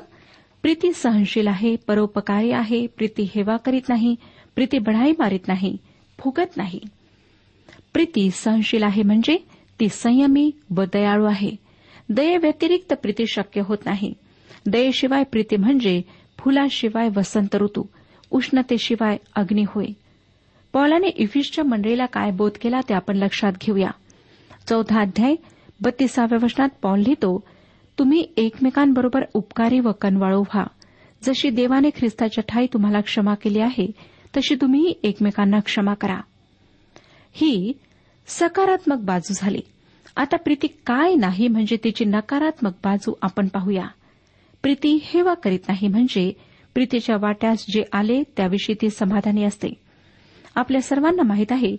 प्रीती 0.63 0.93
सहनशील 0.93 1.47
आहे 1.47 1.77
परोपकारी 1.77 2.51
आहे 2.51 2.87
प्रीती 2.87 3.31
हेवा 3.35 3.57
करीत 3.57 3.89
नाही 3.89 4.17
प्रीती 4.55 4.79
बढाई 4.79 5.13
मारित 5.19 5.49
नाही 5.49 5.77
फुगत 6.19 6.57
नाही. 6.57 6.81
प्रीती 7.93 8.31
सहनशील 8.31 8.83
आहे 8.83 9.03
म्हणजे 9.03 9.37
ती 9.81 9.89
संयमी 9.89 10.51
व 10.77 10.85
दयाळू 10.93 11.25
आहे. 11.25 11.57
दयेव्यतिरिक्त 12.09 12.93
प्रीती 12.93 13.27
शक्य 13.27 13.61
होत 13.61 13.79
नाही. 13.87 14.15
दयेशिवाय 14.67 15.25
प्रीती 15.25 15.57
म्हणजे 15.57 16.03
फुलाशिवाय 16.39 17.09
वसंत 17.17 17.57
ऋतू 17.57 17.85
उष्णतेशिवाय 18.31 19.17
अग्नी 19.35 19.65
होय. 19.69 19.87
पॉलाने 20.77 21.07
इफिसच्या 21.07 21.65
मंडळीला 21.65 22.07
काय 22.07 22.31
बोध 22.31 22.51
केला 22.61 22.81
ते 22.81 22.95
आपण 22.95 23.17
लक्षात 23.17 23.53
घेऊया. 23.61 23.91
चौथा 24.69 25.01
अध्याय 25.01 25.35
बत्तीसाव्या 25.81 26.39
वचनात 26.43 26.69
पॉल 26.83 26.99
लिहितो 26.99 27.45
तुम्ही 27.99 28.27
एकमेकांबरोबर 28.37 29.25
उपकारी 29.35 29.81
व 29.81 29.93
कनवाळू 29.93 30.41
व्हा. 30.41 30.65
जशी 31.23 31.51
देवाने 31.51 31.91
ख्रिस्ताच्या 31.91 32.45
ठाई 32.49 32.67
तुम्हाला 32.73 33.01
क्षमा 33.01 33.35
केली 33.35 33.61
आहे 33.61 33.87
तशी 34.37 34.55
तुम्हीही 34.55 34.95
एकमेकांना 35.03 35.59
क्षमा 35.61 35.95
करा. 35.95 36.21
ही 37.33 37.73
सकारात्मक 38.27 38.99
बाजू 38.99 39.35
झाली. 39.37 39.61
आता 40.17 40.37
प्रीती 40.37 40.67
काय 40.67 41.15
नाही 41.15 41.49
म्हणजे 41.49 41.77
तिची 41.85 42.05
नकारात्मक 42.05 42.73
बाजू 42.85 43.13
आपण 43.23 43.49
पाहूया. 43.49 43.87
प्रीती 44.63 45.01
हेवा 45.05 45.35
करीत 45.35 45.61
नाही 45.69 45.89
म्हणजे 45.89 46.33
प्रीतीच्या 46.75 47.17
वाट्यास 47.21 47.67
जे 47.69 47.85
आले 47.93 48.23
त्याविषयी 48.23 48.75
ती 48.83 48.91
समाधानी 48.91 49.45
असते. 49.45 49.86
आपल्या 50.57 50.81
सर्वांना 50.81 51.23
माहीत 51.23 51.53
आहे. 51.53 51.77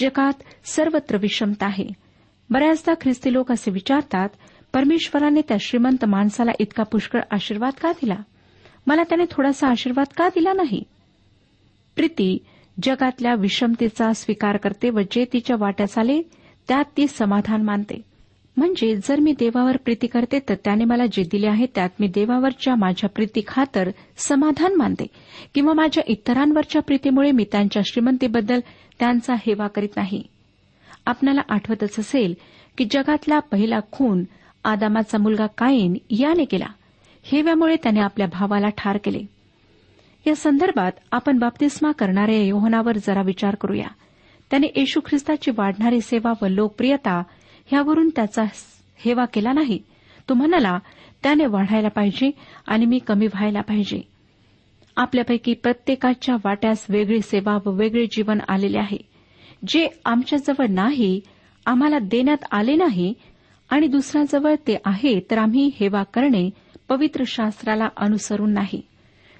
जगात 0.00 0.42
सर्वत्र 0.64 1.16
विषमता 1.16 1.66
आहे. 1.66 1.88
बऱ्याचदा 2.50 2.94
ख्रिस्ती 3.00 3.32
लोक 3.32 3.52
असे 3.52 3.70
विचारतात 3.70 4.28
परमेश्वराने 4.72 5.40
त्या 5.40 5.56
श्रीमंत 5.60 6.04
माणसाला 6.04 6.52
इतका 6.58 6.82
पुष्कळ 6.82 7.20
आशीर्वाद 7.30 7.72
का 7.82 7.92
दिला? 7.92 8.16
मला 8.86 9.02
त्याने 9.02 9.24
थोडासा 9.30 9.68
आशीर्वाद 9.68 10.06
का 10.16 10.28
दिला 10.28 10.52
नाही? 10.52 10.82
प्रीती 11.96 12.38
जगातल्या 12.82 13.34
विषमतेचा 13.34 14.12
स्वीकार 14.12 14.56
करते 14.56 14.90
व 14.90 15.00
जे 15.10 15.24
तिच्या 15.32 15.56
वाट्यास 15.60 15.98
आले 15.98 16.22
त्यात 16.68 16.84
ती 16.96 17.08
समाधान 17.08 17.62
मानते. 17.62 18.09
म्हणजे 18.56 18.96
जर 18.96 19.20
मी 19.20 19.32
देवावर 19.32 19.76
प्रीती 19.76 20.06
करते 20.06 20.38
तर 20.48 20.54
त्याने 20.54 20.84
मला 20.84 21.06
जे 21.06 21.22
दिले 21.22 21.46
आहे 21.46 21.66
त्यात 21.74 21.88
मी 22.00 22.08
देवावरच्या 22.08 22.74
माझ्या 22.74 23.10
प्रीती 23.10 23.40
खातर 23.46 23.90
समाधान 24.16 24.74
मानते. 24.74 25.06
किंवा 25.54 25.72
माझ्या 25.72 26.04
इतरांवरच्या 26.06 26.82
प्रीतीमुळे 26.82 27.32
मी 27.32 27.44
त्यांच्या 27.52 27.82
श्रीमंतीबद्दल 27.86 28.60
त्यांचा 28.98 29.34
हेवा 29.34 29.66
करीत 29.66 29.88
नाही. 29.96 30.22
आपणाला 31.06 31.40
आठवतच 31.48 31.98
असेल 31.98 32.34
की 32.78 32.84
जगातला 32.90 33.38
पहिला 33.38 33.78
खून 33.92 34.24
आदामाचा 34.64 35.18
मुलगा 35.18 35.46
काईन 35.46 35.96
याने 36.10 36.44
केला. 36.44 36.66
हेव्यामुळे 37.22 37.76
त्याने 37.76 38.00
आपल्या 38.00 38.26
भावाला 38.26 38.68
ठार 38.68 38.96
केले. 38.96 39.22
या 40.26 40.34
संदर्भात 40.34 40.92
आपण 41.12 41.38
बाप्तिस्मा 41.38 41.92
करणाऱ्या 41.92 42.42
योहनावर 42.42 42.96
जरा 42.96 43.22
विचार 43.22 43.54
करूया. 43.54 43.88
त्याने 44.50 44.66
येशू 44.76 45.00
ख्रिस्ताची 45.06 45.50
वाढणारी 45.50 46.00
सेवा 46.00 46.32
व 46.42 46.46
लोकप्रियता 46.46 47.22
ह्यावरून 47.70 48.10
त्याचा 48.16 48.42
हेवा 48.96 49.24
केला 49.24 49.52
नाही. 49.52 49.78
तो 50.28 50.34
म्हणाला 50.34 50.78
त्याने 51.22 51.46
वाढायला 51.46 51.88
पाहिजे 51.88 52.30
आणि 52.66 52.86
मी 52.86 52.98
कमी 52.98 53.26
व्हायला 53.26 53.60
पाहिजे. 53.60 54.02
आपल्यापैकी 54.96 55.54
प्रत्येकाच्या 55.54 56.36
वाट्यास 56.44 56.86
वेगळी 56.88 57.20
सेवा 57.20 57.58
व 57.66 57.70
वेगळे 57.70 58.06
जीवन 58.06 58.38
आलेले 58.48 58.78
आहे. 58.78 58.98
जे 59.66 59.88
आमच्याजवळ 60.04 60.66
नाही 60.70 61.20
आम्हाला 61.66 61.98
देण्यात 61.98 62.44
आले 62.52 62.74
नाही 62.74 63.14
आणि 63.70 63.86
दुसऱ्याजवळ 63.86 64.54
ते 64.54 64.76
आहे 64.84 65.20
तर 65.30 65.38
आम्ही 65.38 65.70
हेवा 65.80 66.02
करणे 66.02 66.50
पवित्र 66.88 67.24
शास्त्राला 67.26 67.88
अनुसरून 67.96 68.50
नाही. 68.50 68.82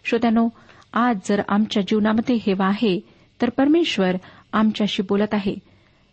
श्रोत्यानो 0.05 0.49
आज 0.93 1.17
जर 1.25 1.43
आमच्या 1.49 1.83
जीवनामध्ये 1.83 2.37
हेवा 2.37 2.67
आहे 2.67 3.01
तर 3.43 3.51
परमेश्वर 3.51 4.17
आमच्याशी 4.53 5.03
बोलत 5.03 5.35
आहे. 5.35 5.55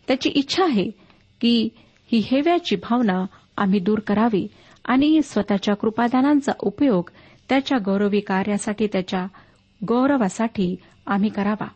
त्याची 0.08 0.30
इच्छा 0.30 0.64
आहे 0.64 0.90
की 1.40 1.68
ही 2.12 2.22
हेव्याची 2.30 2.76
भावना 2.76 3.26
आम्ही 3.56 3.80
दूर 3.80 3.98
करावी 3.98 4.48
आणि 4.84 5.20
स्वतःच्या 5.24 5.74
कृपादानांचा 5.74 6.52
उपयोग 6.60 7.10
त्याच्या 7.48 7.78
गौरवी 7.78 8.20
कार्यासाठी 8.20 8.86
त्याच्या 8.86 9.26
गौरवासाठी 9.88 10.76
आम्ही 11.06 11.30
करावा. 11.30 11.68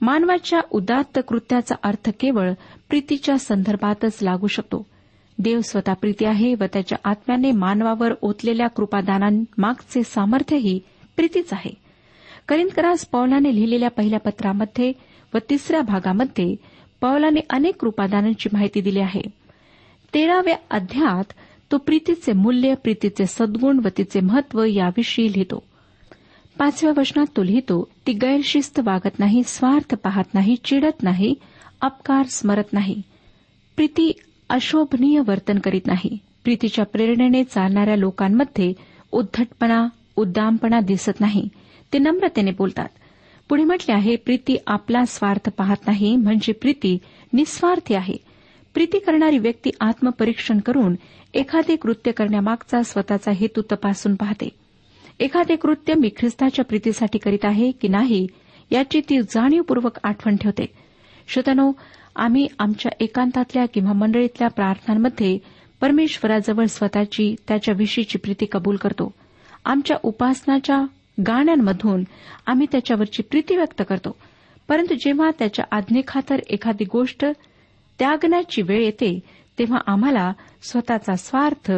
मानवाच्या 0.00 0.60
उदात्त 0.70 1.18
कृत्याचा 1.28 1.74
अर्थ 1.82 2.10
केवळ 2.20 2.52
प्रीतीच्या 2.88 3.38
संदर्भातच 3.38 4.18
लागू 4.22 4.46
शकतो. 4.46 4.86
देव 5.38 5.60
स्वतः 5.60 5.92
प्रीती 5.92 6.24
आहे 6.24 6.54
व 6.54 6.64
त्याच्या 6.72 6.98
आत्म्याने 7.04 7.52
मानवावर 7.52 8.12
ओतलेल्या 8.22 8.68
कृपादानांमागचे 8.68 10.02
सामर्थ्यही 10.02 10.80
प्रीतीच 11.16 11.52
आहे. 11.52 11.74
करिंदकरास 12.48 13.06
पौलाने 13.06 13.54
लिहिलेल्या 13.54 13.90
पहिल्या 13.90 14.20
पत्रामध्ये 14.20 14.92
व 15.34 15.38
तिसऱ्या 15.50 15.82
भागामध्ये 15.82 16.56
पौलाने 17.00 17.40
अनेक 17.50 17.76
कृपादानांची 17.76 18.48
माहिती 18.52 18.80
दिली 18.80 19.00
आहे. 19.00 19.20
तेराव्या 20.14 20.56
अध्यात 20.70 21.24
तो 21.72 21.78
प्रीतीचे 21.78 22.32
मूल्य 22.32 22.74
प्रीतीचे 22.74 23.26
सद्गुण 23.26 23.80
व 23.84 23.88
तिचे 23.98 24.20
महत्त्व 24.20 24.64
याविषयी 24.64 25.32
लिहितो. 25.32 25.62
पाचव्या 26.58 27.00
वचनात 27.00 27.26
तो 27.36 27.42
लिहितो 27.42 27.88
ती 28.06 28.12
गैरशिस्त 28.12 28.80
वागत 28.84 29.18
नाही 29.18 29.42
स्वार्थ 29.46 29.94
पाहत 29.94 30.34
नाही 30.34 30.56
चिडत 30.64 31.02
नाही 31.02 31.34
अपकार 31.80 32.26
स्मरत 32.26 32.72
नाही. 32.72 33.02
प्रीती 33.76 34.12
अशोभनीय 34.48 35.20
वर्तन 35.26 35.58
करीत 35.58 35.86
नाही. 35.86 36.18
प्रीतीच्या 36.44 36.84
प्रेरणेने 36.84 37.44
चालणाऱ्या 37.44 37.96
लोकांमध्ये 37.96 38.72
उद्धटपणा 39.12 39.88
उद्दामपणा 40.16 40.80
दिसत 40.80 41.20
नाही. 41.20 41.48
ते 41.92 41.98
नम्रतेने 41.98 42.50
बोलतात. 42.50 42.88
पुढे 43.48 43.64
म्हटले 43.64 43.92
आहे 43.92 44.16
प्रीती 44.16 44.56
आपला 44.66 45.04
स्वार्थ 45.04 45.48
पाहत 45.48 45.76
नाही 45.86 46.16
म्हणजे 46.16 46.52
प्रीती 46.52 46.98
निस्वार्थी 47.32 47.94
आहे. 47.94 48.27
प्रीती 48.74 48.98
करणारी 48.98 49.38
व्यक्ती 49.38 49.70
आत्मपरीक्षण 49.80 50.58
करून 50.58 50.94
एखादे 51.34 51.76
कृत्य 51.76 52.12
करण्यामागचा 52.12 52.82
स्वतःचा 52.82 53.32
हेतू 53.32 53.62
तपासून 53.72 54.14
पाहते. 54.14 54.48
एखादे 55.20 55.56
कृत्य 55.56 55.94
मी 55.94 56.10
ख्रिस्ताच्या 56.18 56.64
प्रीतीसाठी 56.64 57.18
करीत 57.18 57.44
आहे 57.44 57.70
की 57.70 57.88
नाही 57.88 58.26
याची 58.70 59.00
ती 59.00 59.22
जाणीवपूर्वक 59.22 59.98
आठवण 60.04 60.36
ठेवते. 60.36 60.66
श्रोतनो 61.28 61.72
आम्ही 62.16 62.46
आमच्या 62.58 62.92
एकांतातल्या 63.00 63.66
किंवा 63.66 63.92
मंडळीतल्या 63.92 64.48
प्रार्थनांमध्ये 64.48 65.38
परमेश्वराजवळ 65.80 66.64
स्वतःची 66.64 67.34
त्याच्याविषयीची 67.48 68.18
प्रीती 68.18 68.46
कबूल 68.52 68.76
करतो. 68.76 69.14
आमच्या 69.64 69.96
उपासनाच्या 70.02 70.84
गाण्यांमधून 71.26 72.04
आम्ही 72.46 72.66
त्याच्यावरची 72.72 73.22
प्रीती 73.22 73.56
व्यक्त 73.56 73.82
करतो. 73.88 74.16
परंतु 74.68 74.94
जेव्हा 74.94 75.30
त्याच्या 75.38 75.64
आज्ञेखातर 75.70 76.36
एखादी 76.48 76.84
गोष्ट 76.84 77.26
त्यागण्याची 77.98 78.62
वेळ 78.62 78.84
येते 78.84 79.20
तेव्हा 79.58 79.78
आम्हाला 79.86 80.32
स्वतःचा 80.62 81.16
स्वार्थ 81.16 81.72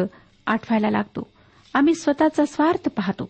आठवायला 0.47 0.89
लागतो. 0.89 1.29
आम्ही 1.73 1.95
स्वतःचा 1.95 2.45
स्वार्थ 2.45 2.89
पाहतो. 2.89 3.29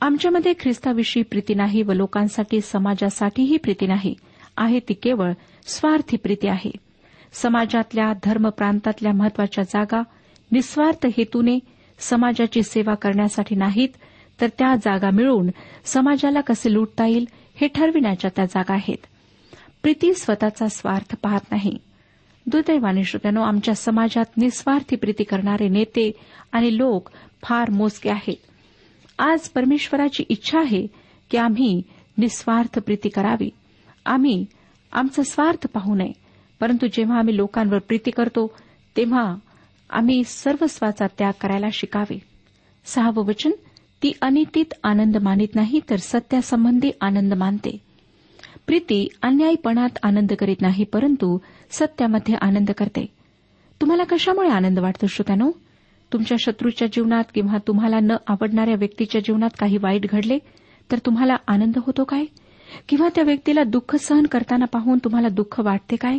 आमच्यामध्ये 0.00 0.52
ख्रिस्ताविषयी 0.60 1.22
प्रीती 1.22 1.54
नाही 1.54 1.82
व 1.82 1.92
लोकांसाठी 1.92 2.60
समाजासाठीही 2.60 3.56
प्रीती 3.56 3.86
नाही. 3.86 4.14
आहे 4.56 4.80
ती 4.80 4.94
केवळ 4.94 5.32
स्वार्थी 5.66 6.16
प्रीती 6.16 6.48
आहे. 6.48 6.70
समाजातल्या 7.32 8.12
धर्मप्रांतातल्या 8.24 9.12
महत्त्वाच्या 9.12 9.64
जागा 9.64 10.02
निस्वार्थ 10.52 11.06
हेतूने 11.06 11.58
समाजाची 11.98 12.62
सेवा 12.62 12.94
करण्यासाठी 12.94 13.54
नाहीत 13.54 13.88
तर 14.40 14.46
त्या 14.58 14.74
जागा 14.74 15.10
मिळून 15.10 15.48
समाजाला 15.84 16.40
कसे 16.40 16.72
लुटता 16.72 17.06
येईल 17.06 17.28
हे 17.60 17.68
ठरविण्याच्या 17.68 18.30
त्या 18.36 18.44
जागा 18.44 18.74
आहेत. 18.74 19.06
प्रीती 19.82 20.14
स्वतःचा 20.14 20.68
स्वार्थ 20.68 21.16
पाहत 21.22 21.40
नाही. 21.50 21.78
दुर्दैवाने 22.48 23.04
श्रोत्यानो 23.04 23.42
आमच्या 23.42 23.74
समाजात 23.74 24.24
निस्वार्थी 24.36 24.96
प्रीती 24.96 25.24
करणारे 25.24 25.68
नेते 25.68 26.12
आणि 26.52 26.78
लोक 26.78 27.08
फार 27.42 27.70
मोजके 27.70 28.10
आहेत. 28.10 28.36
आज 29.18 29.48
परमेश्वराची 29.48 30.24
इच्छा 30.28 30.58
आहे 30.58 30.86
की 31.30 31.36
आम्ही 31.36 31.82
निस्वार्थ 32.18 32.78
प्रीती 32.78 33.08
करावी. 33.08 33.50
आम्ही 34.06 34.46
आमचा 34.92 35.22
स्वार्थ 35.22 35.66
पाहू 35.66 35.94
नये 35.94 36.12
परंतु 36.60 36.86
जेव्हा 36.86 37.18
आम्ही 37.18 37.36
लोकांवर 37.36 37.78
प्रीती 37.78 38.10
करतो 38.10 38.56
तेव्हा 38.96 39.34
आम्ही 39.90 40.24
सर्वस्वाचा 40.24 41.06
त्याग 41.18 41.32
करायला 41.40 41.68
शिकावे. 41.72 42.18
सहावं 42.84 43.24
वचन 43.24 43.50
ती 44.02 44.12
अनितीत 44.22 44.74
आनंद 44.84 45.16
मानित 45.16 45.54
नाही 45.54 45.80
तर 45.90 45.96
सत्यासंबंधी 45.96 46.90
आनंद 47.00 47.34
मानते. 47.34 47.78
प्रीती 48.66 49.08
अन्यायपणात 49.22 49.98
आनंद 50.02 50.32
करीत 50.32 50.56
नाही 50.60 50.84
परंतु 50.84 51.38
सत्यामध्ये 51.70 52.34
आनंद 52.40 52.70
करते. 52.70 53.06
तुम्हाला 53.80 54.04
कशामुळे 54.04 54.48
आनंद 54.48 54.78
वाटतो 54.78 55.06
श्रोत्यानो? 55.06 55.50
तुमच्या 56.12 56.36
शत्रूच्या 56.40 56.88
जीवनात 56.88 57.24
किंवा 57.34 57.58
तुम्हाला 57.66 58.00
न 58.00 58.12
आवडणाऱ्या 58.26 58.74
व्यक्तीच्या 58.78 59.20
जीवनात 59.20 59.50
काही 59.58 59.76
वाईट 59.76 60.06
घडले 60.06 60.38
तर 60.92 60.98
तुम्हाला 60.98 61.36
आनंद 61.48 61.78
होतो 61.86 62.04
काय? 62.04 62.24
किंवा 62.88 63.08
त्या 63.14 63.24
व्यक्तीला 63.24 63.64
दुःख 63.64 63.96
सहन 63.96 64.22
करताना 64.22 64.64
पाहून 64.64 64.98
तुम्हाला 64.98 65.28
दुःख 65.28 65.60
वाटते 65.60 65.96
काय? 65.96 66.18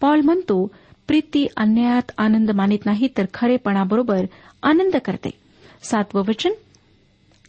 पॉल 0.00 0.20
म्हणतो 0.20 0.70
प्रीती 1.08 1.46
अन्यायात 1.56 2.12
आनंद 2.18 2.50
मानित 2.50 2.86
नाही 2.86 3.08
तर 3.16 3.24
खरेपणाबरोबर 3.34 4.24
आनंद 4.62 4.96
करते. 4.96 5.30
सातवं 5.82 6.22
वचन. 6.28 6.50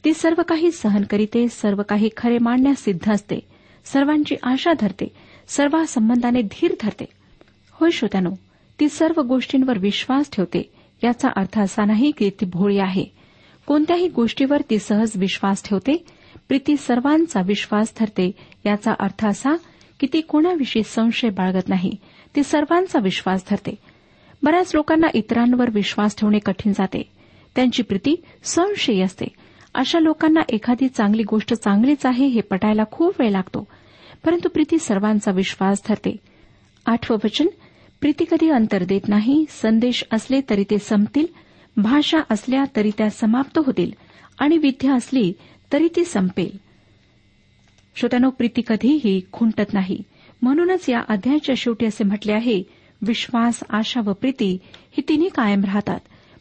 ती 0.06 0.14
सर्व 0.14 0.42
काही 0.48 0.72
सहन 0.72 1.04
करीते 1.04 1.48
सर्व 1.48 1.82
काही 1.90 2.10
खरे 2.18 2.38
मांडण्यास 2.38 2.78
सिद्ध 2.78 3.12
असते 3.12 3.40
सर्वांची 3.86 4.36
आशा 4.44 4.72
धरते 4.80 5.16
सर्व 5.48 5.84
संबंधाने 5.88 6.42
धीर 6.42 6.76
धरते. 6.82 7.06
होय 7.80 7.90
श्रोत्यानो 7.92 8.30
ती 8.80 8.90
सर्व 8.90 9.22
गोष्टींवर 9.22 9.78
विश्वास 9.78 10.30
ठेवते 10.32 10.72
याचा 11.04 11.30
अर्थ 11.36 11.60
असा 11.60 11.86
नाही 11.86 12.12
की 12.12 12.30
ती 12.30 12.46
भोळी 12.46 12.80
आहे. 12.80 13.06
कोणत्याही 13.68 14.08
गोष्टीवर 14.08 14.62
ती 14.70 14.80
सहज 14.80 15.12
विश्वास 15.16 15.64
ठेवते 15.64 16.06
प्रीती 16.48 16.78
सर्वांचा 16.78 17.42
विश्वास 17.46 17.94
धरते 18.00 18.32
याचा 18.66 18.92
अर्थ 19.00 19.26
असा 19.26 19.56
की 20.00 20.08
ती 20.14 20.22
कोणाविषयी 20.22 20.84
संशय 20.84 21.30
बाळगत 21.30 21.70
नाही 21.70 21.96
ती 22.36 22.44
सर्वांचा 22.44 23.00
विश्वास 23.00 23.44
धरते. 23.50 23.76
बऱ्याच 24.44 24.72
लोकांना 24.76 25.08
इतरांवर 25.14 25.70
विश्वास 25.74 26.16
ठेवणे 26.18 26.40
कठीण 26.40 26.74
जाते. 26.74 27.02
त्यांची 27.56 27.84
प्रीती 27.84 28.16
संशयी 28.44 29.02
असते. 29.02 29.26
अशा 29.76 30.00
लोकांना 30.00 30.42
एखादी 30.50 30.88
चांगली 30.88 31.24
गोष्ट 31.24 31.54
चांगलीच 31.54 32.06
आहे 32.06 32.26
हे 32.26 32.42
पटायला 32.42 32.84
खूप 32.92 33.22
वेळ 33.22 33.32
लागतो 33.32 33.68
परंतु 34.26 34.50
प्रीती 34.50 34.80
सर्वांचा 34.80 35.32
विश्वास 35.32 35.82
धरते. 35.88 36.16
आठवं 36.86 37.18
वचन 37.24 37.48
प्रीती 38.02 38.26
कधी 38.32 38.50
अंतर 38.50 38.84
देत 38.84 39.02
नाही 39.08 39.46
संदेश 39.50 40.04
असले 40.12 40.42
तरी 40.50 40.64
ते 40.64 40.78
संपतील 40.78 41.26
भाषा 41.78 42.18
असल्या 42.30 42.64
तरी 42.76 42.92
त्या 42.98 43.10
समाप्त 43.10 43.60
होतील 43.66 43.92
आणि 44.40 44.58
विद्या 44.58 44.94
असली 44.94 45.34
तरी 45.74 45.88
ती 45.96 46.06
संपेल. 46.06 46.58
श्रोत्यानो 47.96 48.30
प्रीती 48.30 48.62
कधीही 48.68 49.22
खुंटत 49.32 49.74
नाही. 49.74 50.02
म्हणूनच 50.42 50.90
या 50.90 51.00
अध्यायाच्या 51.10 51.56
शेवटी 51.58 51.86
असे 51.86 52.04
म्हटले 52.04 52.32
आहे 52.32 52.64
विश्वास 53.02 53.60
आशा 53.70 54.02
व 54.06 54.14
प्रीती 54.14 54.58
ही 54.64 55.02
तिन्ही 55.10 55.30
कायम 55.30 55.64
राहतात 55.64 56.00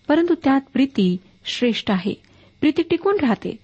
परंतु 0.08 0.34
त्यात 0.44 0.60
प्रीती 0.72 1.16
श्रेष्ठ 1.44 1.90
आहे. 1.90 2.14
प्रीती 2.60 2.82
टिकून 2.82 3.16
राहते. 3.20 3.56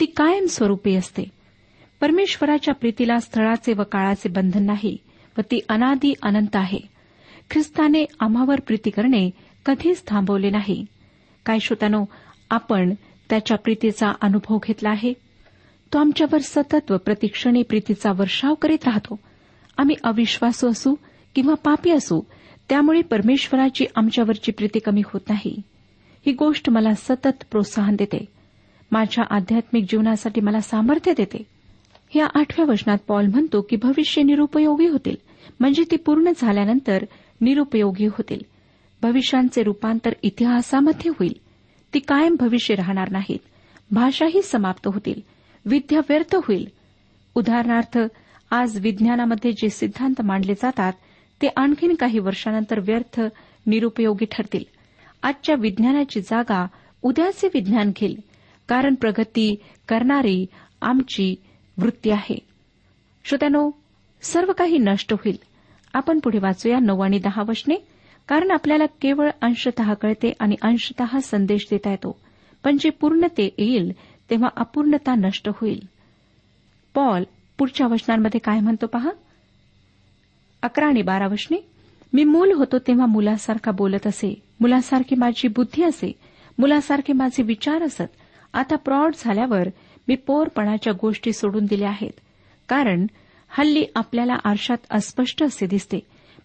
ती 0.00 0.06
कायम 0.06 0.46
स्वरूपी 0.46 0.94
असते. 0.94 1.24
परमेश्वराच्या 2.00 2.74
प्रीतीला 2.74 3.18
स्थळाचे 3.18 3.72
व 3.72 3.82
काळाचे 3.82 4.28
बंधन 4.28 4.62
नाही 4.62 4.96
व 5.38 5.40
ती 5.40 5.60
अनादी 5.68 6.14
अनंत 6.22 6.56
आहे. 6.56 6.95
ख्रिस्ताने 7.50 8.04
आम्हावर 8.20 8.60
प्रीती 8.60 8.90
करणे 8.90 9.30
कधीच 9.66 10.02
थांबवले 10.06 10.50
नाही. 10.50 10.86
काय 11.46 11.58
श्रोतानो 11.58 12.04
आपण 12.50 12.94
त्याच्या 13.30 13.58
प्रीतीचा 13.58 14.12
अनुभव 14.20 14.58
घेतला 14.58 14.90
आहे. 14.90 15.12
तो 15.92 15.98
आमच्यावर 15.98 16.38
सतत 16.38 16.90
व 16.90 16.96
प्रतिक्षणी 16.96 17.62
प्रीतीचा 17.62 18.12
वर्षाव 18.12 18.54
करीत 18.54 18.88
राहतो. 18.88 19.18
आम्ही 19.78 19.96
अविश्वासू 20.04 20.68
असू 20.68 20.94
किंवा 21.34 21.54
पापी 21.54 21.90
असू 21.90 22.20
त्यामुळे 22.68 23.02
परमेश्वराची 23.02 23.84
आमच्यावरची 23.96 24.52
प्रीती 24.52 24.78
कमी 24.78 25.02
होत 25.06 25.20
नाही. 25.28 25.62
ही 26.26 26.32
गोष्ट 26.32 26.70
मला 26.70 26.94
सतत 26.96 27.44
प्रोत्साहन 27.50 27.96
देते. 27.96 28.24
माझ्या 28.92 29.24
आध्यात्मिक 29.30 29.84
जीवनासाठी 29.88 30.40
मला 30.40 30.60
सामर्थ्य 30.60 31.12
देते. 31.16 31.42
या 32.14 32.26
आठव्या 32.34 32.66
वचनात 32.72 32.98
पॉल 33.08 33.26
म्हणतो 33.26 33.60
की 33.60 33.76
भविष्य 33.76 34.22
निरुपयोगी 34.22 34.86
होतील. 34.86 35.16
म्हणजे 35.60 35.84
ती 35.90 35.96
पूर्ण 35.96 36.30
झाल्यानंतर 36.36 37.04
निरुपयोगी 37.40 38.06
होतील. 38.06 38.40
भविष्यांचे 39.02 39.62
रूपांतर 39.62 40.12
इतिहासामध्ये 40.22 41.10
होईल. 41.10 41.32
ती 41.94 41.98
कायम 41.98 42.36
भविष्य 42.40 42.74
राहणार 42.74 43.10
नाहीत. 43.10 43.38
भाषाही 43.90 44.42
समाप्त 44.42 44.88
होतील. 44.94 45.20
विद्या 45.64 46.00
व्यर्थ 46.08 46.34
होईल. 46.34 46.68
उदाहरणार्थ 47.34 47.98
आज 48.50 48.80
विज्ञानामध्ये 48.80 49.52
जे 49.52 49.68
सिद्धांत 49.68 50.22
मांडले 50.22 50.54
जातात 50.54 50.92
ते 51.42 51.48
आणखीन 51.56 51.94
काही 51.94 52.18
वर्षानंतर 52.18 52.80
व्यर्थ 52.80 53.20
निरुपयोगी 53.66 54.24
ठरतील. 54.24 54.64
आजच्या 55.22 55.54
विज्ञानाची 55.58 56.20
जागा 56.20 56.66
उद्याचे 57.02 57.48
विज्ञान 57.54 57.92
घेईल. 57.96 58.20
कारण 58.68 58.94
प्रगती 58.94 59.56
करणारी 59.88 60.46
आमची 60.82 61.34
वृत्ती 61.78 62.10
आहे. 62.10 62.38
श्रोत्यानो 63.24 63.70
सर्व 64.22 64.52
काही 64.52 64.78
नष्ट 64.78 65.12
होईल. 65.12 65.38
आपण 65.96 66.18
पुढे 66.18 66.38
वाचूया 66.38 66.78
नऊ 66.78 67.00
आणि 67.00 67.18
दहा 67.18 67.42
वचने. 67.48 67.74
कारण 68.28 68.50
आपल्याला 68.50 68.86
केवळ 68.86 69.30
अंशतः 69.42 69.94
कळते 69.94 70.32
आणि 70.40 70.54
अंशतः 70.62 71.18
संदेश 71.18 71.66
देता 71.70 71.90
येतो. 71.90 72.20
पण 72.64 72.76
जे 72.80 72.90
पूर्णते 72.90 73.54
येईल 73.58 73.92
तेव्हा 74.30 74.48
अपूर्णता 74.56 75.14
नष्ट 75.14 75.48
होईल. 75.48 75.88
पॉल 76.94 77.24
पुढच्या 77.58 77.86
वचनांमध्ये 77.86 78.40
काय 78.40 78.60
म्हणतो 78.60 78.86
पहा? 78.86 79.10
अकरा 80.62 80.86
आणि 80.86 81.02
बारा 81.02 81.26
वचने. 81.26 81.56
मी 82.12 82.24
मूल 82.24 82.52
होतो 82.52 82.78
तेव्हा 82.78 83.06
मुलासारखा 83.06 83.70
बोलत 83.70 84.06
असे. 84.06 84.42
मुलासारखी 84.60 85.14
माझी 85.14 85.48
बुद्धी 85.48 85.82
असे. 85.82 86.12
मुलासारखे 86.58 87.12
माझे 87.12 87.42
विचार 87.42 87.82
असत. 87.82 88.02
आता 88.54 88.76
प्रौढ 88.76 89.14
झाल्यावर 89.18 89.68
मी 90.08 90.14
पोरपणाच्या 90.14 90.92
गोष्टी 91.02 91.32
सोडून 91.32 91.64
दिल्या 91.64 91.88
आहेत. 91.88 92.20
कारण 92.68 93.06
हल्ली 93.48 93.84
आपल्याला 93.94 94.36
आरशात 94.44 94.76
अस्पष्ट 94.90 95.42
असे 95.42 95.66
दिसते. 95.66 96.00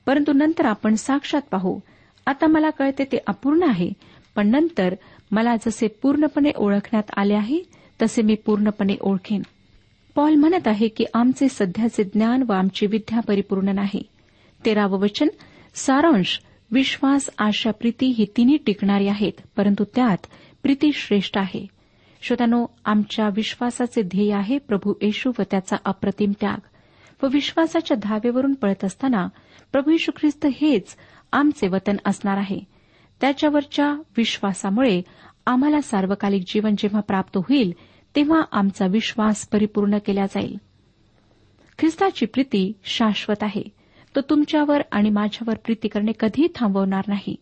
परंतु 0.05 0.33
नंतर 0.33 0.65
आपण 0.65 0.95
साक्षात 0.95 1.41
पाहू. 1.51 1.79
आता 2.25 2.47
मला 2.47 2.69
कळते 2.69 3.03
ते 3.03 3.17
अपूर्ण 3.27 3.63
आहे. 3.63 3.89
पण 4.35 4.47
नंतर 4.47 4.95
मला 5.31 5.55
जसे 5.55 5.87
पूर्णपणे 5.87 6.49
ओळखण्यात 6.55 7.03
आले 7.17 7.33
आहे 7.33 7.59
तसे 8.01 8.21
मी 8.21 8.35
पूर्णपणे 8.35 8.95
ओळखेन. 9.01 9.41
पॉल 10.15 10.35
म्हणत 10.35 10.67
आहे 10.67 10.87
की 10.87 11.05
आमचे 11.13 11.49
सध्याचे 11.49 12.03
ज्ञान 12.03 12.43
व 12.47 12.53
आमची 12.53 12.85
विद्या 12.85 13.19
परिपूर्ण 13.19 13.69
नाही. 13.69 14.03
तेरावं 14.65 14.99
वचन 14.99 15.27
सारांश 15.75 16.39
विश्वास 16.71 17.29
आशा 17.37 17.71
प्रीती 17.71 18.05
ही 18.05 18.25
तिन्ही 18.37 18.57
टिकणारी 18.57 19.07
आहेत 19.07 19.41
परंतु 19.57 19.83
त्यात 19.83 20.17
प्रीती 20.63 20.91
श्रेष्ठ 20.93 21.37
आहे. 21.37 21.67
श्रोतानो 22.21 22.65
आमच्या 22.85 23.29
विश्वासाचे 23.35 24.01
ध्येय 24.01 24.33
आहे 24.33 24.57
प्रभू 24.57 24.93
येशू 25.01 25.31
व 25.39 25.41
त्याचा 25.51 25.75
अप्रतिम 25.85 26.31
त्याग. 26.41 26.57
व 27.23 27.27
विश्वासाच्या 27.27 27.97
धावेवरून 28.01 28.53
पळत 28.53 28.85
असताना 28.85 29.27
प्रभू 29.71 29.91
यशू 29.91 30.11
ख्रिस्त 30.19 30.47
हेच 30.61 30.95
आमचे 31.31 31.67
वतन 31.67 31.95
असणार 32.05 32.37
आहे. 32.37 32.59
त्याच्यावरच्या 33.21 33.93
विश्वासामुळे 34.17 35.01
आम्हाला 35.45 35.81
सार्वकालिक 35.81 36.43
जीवन 36.47 36.75
जेव्हा 36.77 37.01
प्राप्त 37.01 37.37
होईल 37.37 37.73
तेव्हा 38.15 38.41
आमचा 38.51 38.85
विश्वास 38.85 39.47
परिपूर्ण 39.47 39.97
केला 39.97 40.25
जाईल. 40.25 40.57
ख्रिस्ताची 41.79 42.25
प्रीती 42.25 42.71
शाश्वत 42.83 43.43
आहे. 43.43 43.63
तो 44.15 44.21
तुमच्यावर 44.21 44.81
आणि 44.91 45.09
माझ्यावर 45.09 45.55
प्रीती 45.55 45.87
करणे 45.87 46.11
कधीही 46.19 46.47
थांबवणार 46.55 47.03
नाही. 47.07 47.35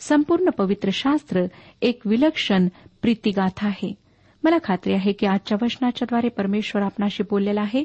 संपूर्ण 0.00 0.48
पवित्र 0.48 0.88
शास्त्र 0.92 1.46
एक 1.82 2.06
विलक्षण 2.06 2.68
प्रीतीगाथा 3.02 3.66
आहे. 3.66 3.94
मला 4.42 4.56
खात्री 4.64 4.92
आहे 4.92 5.12
की 5.12 5.26
आजच्या 5.26 5.58
वचनाच्याद्वारे 5.62 6.28
परमेश्वर 6.28 6.82
आपणाशी 6.82 7.22
बोललेला 7.22 7.60
आहे. 7.60 7.84